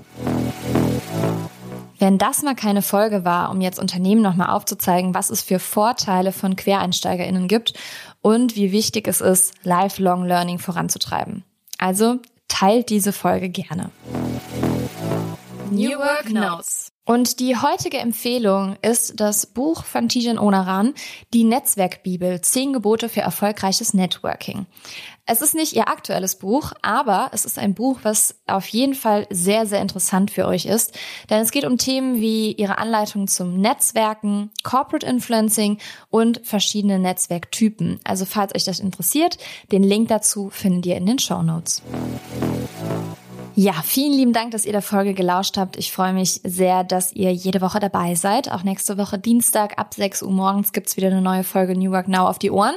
Wenn 2.01 2.17
das 2.17 2.41
mal 2.41 2.55
keine 2.55 2.81
Folge 2.81 3.25
war, 3.25 3.51
um 3.51 3.61
jetzt 3.61 3.77
Unternehmen 3.77 4.23
nochmal 4.23 4.49
aufzuzeigen, 4.49 5.13
was 5.13 5.29
es 5.29 5.43
für 5.43 5.59
Vorteile 5.59 6.31
von 6.31 6.55
QuereinsteigerInnen 6.55 7.47
gibt 7.47 7.73
und 8.21 8.55
wie 8.55 8.71
wichtig 8.71 9.07
es 9.07 9.21
ist, 9.21 9.53
Lifelong 9.61 10.25
Learning 10.25 10.57
voranzutreiben. 10.57 11.43
Also 11.77 12.17
teilt 12.47 12.89
diese 12.89 13.13
Folge 13.13 13.49
gerne. 13.49 13.91
New 15.69 15.91
Work 15.91 16.31
Notes. 16.31 16.91
Und 17.05 17.39
die 17.39 17.55
heutige 17.55 17.97
Empfehlung 17.97 18.77
ist 18.81 19.19
das 19.19 19.45
Buch 19.45 19.83
von 19.83 20.09
Tijan 20.09 20.39
Onaran, 20.39 20.95
die 21.35 21.43
Netzwerkbibel, 21.43 22.41
zehn 22.41 22.73
Gebote 22.73 23.09
für 23.09 23.21
erfolgreiches 23.21 23.93
Networking. 23.93 24.65
Es 25.31 25.41
ist 25.41 25.55
nicht 25.55 25.71
ihr 25.77 25.87
aktuelles 25.87 26.35
Buch, 26.35 26.73
aber 26.81 27.29
es 27.31 27.45
ist 27.45 27.57
ein 27.57 27.73
Buch, 27.73 27.99
was 28.03 28.35
auf 28.47 28.67
jeden 28.67 28.93
Fall 28.93 29.27
sehr, 29.29 29.65
sehr 29.65 29.81
interessant 29.81 30.29
für 30.29 30.45
euch 30.45 30.65
ist. 30.65 30.99
Denn 31.29 31.39
es 31.39 31.51
geht 31.51 31.63
um 31.63 31.77
Themen 31.77 32.19
wie 32.19 32.51
ihre 32.51 32.77
Anleitung 32.79 33.29
zum 33.29 33.55
Netzwerken, 33.55 34.51
Corporate 34.63 35.05
Influencing 35.05 35.77
und 36.09 36.41
verschiedene 36.43 36.99
Netzwerktypen. 36.99 38.01
Also 38.03 38.25
falls 38.25 38.53
euch 38.53 38.65
das 38.65 38.81
interessiert, 38.81 39.37
den 39.71 39.83
Link 39.83 40.09
dazu 40.09 40.49
findet 40.49 40.85
ihr 40.85 40.97
in 40.97 41.05
den 41.05 41.17
Show 41.17 41.41
Notes. 41.41 41.81
Ja, 43.55 43.73
vielen 43.83 44.13
lieben 44.13 44.31
Dank, 44.31 44.51
dass 44.51 44.65
ihr 44.65 44.71
der 44.71 44.81
Folge 44.81 45.13
gelauscht 45.13 45.57
habt. 45.57 45.75
Ich 45.75 45.91
freue 45.91 46.13
mich 46.13 46.39
sehr, 46.45 46.85
dass 46.85 47.11
ihr 47.11 47.33
jede 47.33 47.59
Woche 47.59 47.81
dabei 47.81 48.15
seid. 48.15 48.49
Auch 48.49 48.63
nächste 48.63 48.97
Woche 48.97 49.19
Dienstag 49.19 49.77
ab 49.77 49.93
6 49.93 50.23
Uhr 50.23 50.31
morgens 50.31 50.71
gibt's 50.71 50.95
wieder 50.95 51.07
eine 51.07 51.21
neue 51.21 51.43
Folge 51.43 51.77
New 51.77 51.91
Work 51.91 52.07
Now 52.07 52.27
auf 52.27 52.39
die 52.39 52.49
Ohren. 52.49 52.75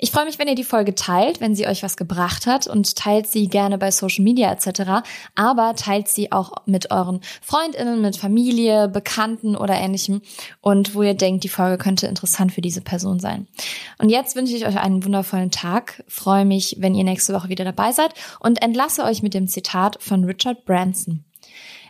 Ich 0.00 0.10
freue 0.10 0.24
mich, 0.24 0.38
wenn 0.38 0.48
ihr 0.48 0.54
die 0.56 0.64
Folge 0.64 0.94
teilt, 0.94 1.40
wenn 1.40 1.54
sie 1.54 1.66
euch 1.66 1.82
was 1.82 1.96
gebracht 1.96 2.46
hat 2.46 2.66
und 2.66 2.96
teilt 2.96 3.28
sie 3.28 3.48
gerne 3.48 3.78
bei 3.78 3.90
Social 3.90 4.24
Media 4.24 4.50
etc. 4.52 5.08
Aber 5.36 5.74
teilt 5.76 6.08
sie 6.08 6.32
auch 6.32 6.52
mit 6.66 6.90
euren 6.90 7.20
Freundinnen, 7.40 8.00
mit 8.00 8.16
Familie, 8.16 8.88
Bekannten 8.88 9.56
oder 9.56 9.74
ähnlichem 9.74 10.22
und 10.60 10.94
wo 10.94 11.02
ihr 11.02 11.14
denkt, 11.14 11.44
die 11.44 11.48
Folge 11.48 11.78
könnte 11.78 12.06
interessant 12.06 12.52
für 12.52 12.60
diese 12.60 12.80
Person 12.80 13.20
sein. 13.20 13.46
Und 13.98 14.08
jetzt 14.08 14.34
wünsche 14.36 14.56
ich 14.56 14.66
euch 14.66 14.78
einen 14.78 15.04
wundervollen 15.04 15.50
Tag. 15.50 16.04
Freue 16.06 16.44
mich, 16.44 16.76
wenn 16.78 16.94
ihr 16.94 17.04
nächste 17.04 17.34
Woche 17.34 17.48
wieder 17.48 17.64
dabei 17.64 17.92
seid 17.92 18.14
und 18.40 18.62
entlasse 18.62 19.04
euch 19.04 19.22
mit 19.22 19.34
dem 19.34 19.48
Zitat 19.48 19.98
von 20.08 20.24
Richard 20.24 20.64
Branson. 20.64 21.24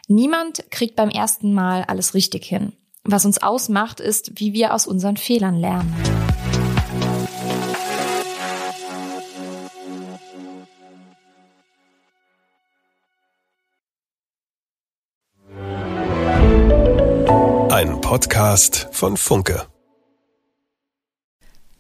Niemand 0.08 0.70
kriegt 0.70 0.96
beim 0.96 1.08
ersten 1.08 1.54
Mal 1.54 1.84
alles 1.84 2.14
richtig 2.14 2.44
hin. 2.44 2.72
Was 3.04 3.24
uns 3.24 3.42
ausmacht, 3.42 4.00
ist, 4.00 4.38
wie 4.40 4.52
wir 4.52 4.74
aus 4.74 4.86
unseren 4.86 5.16
Fehlern 5.16 5.56
lernen. 5.56 5.94
Ein 17.70 18.00
Podcast 18.00 18.88
von 18.92 19.16
Funke. 19.16 19.68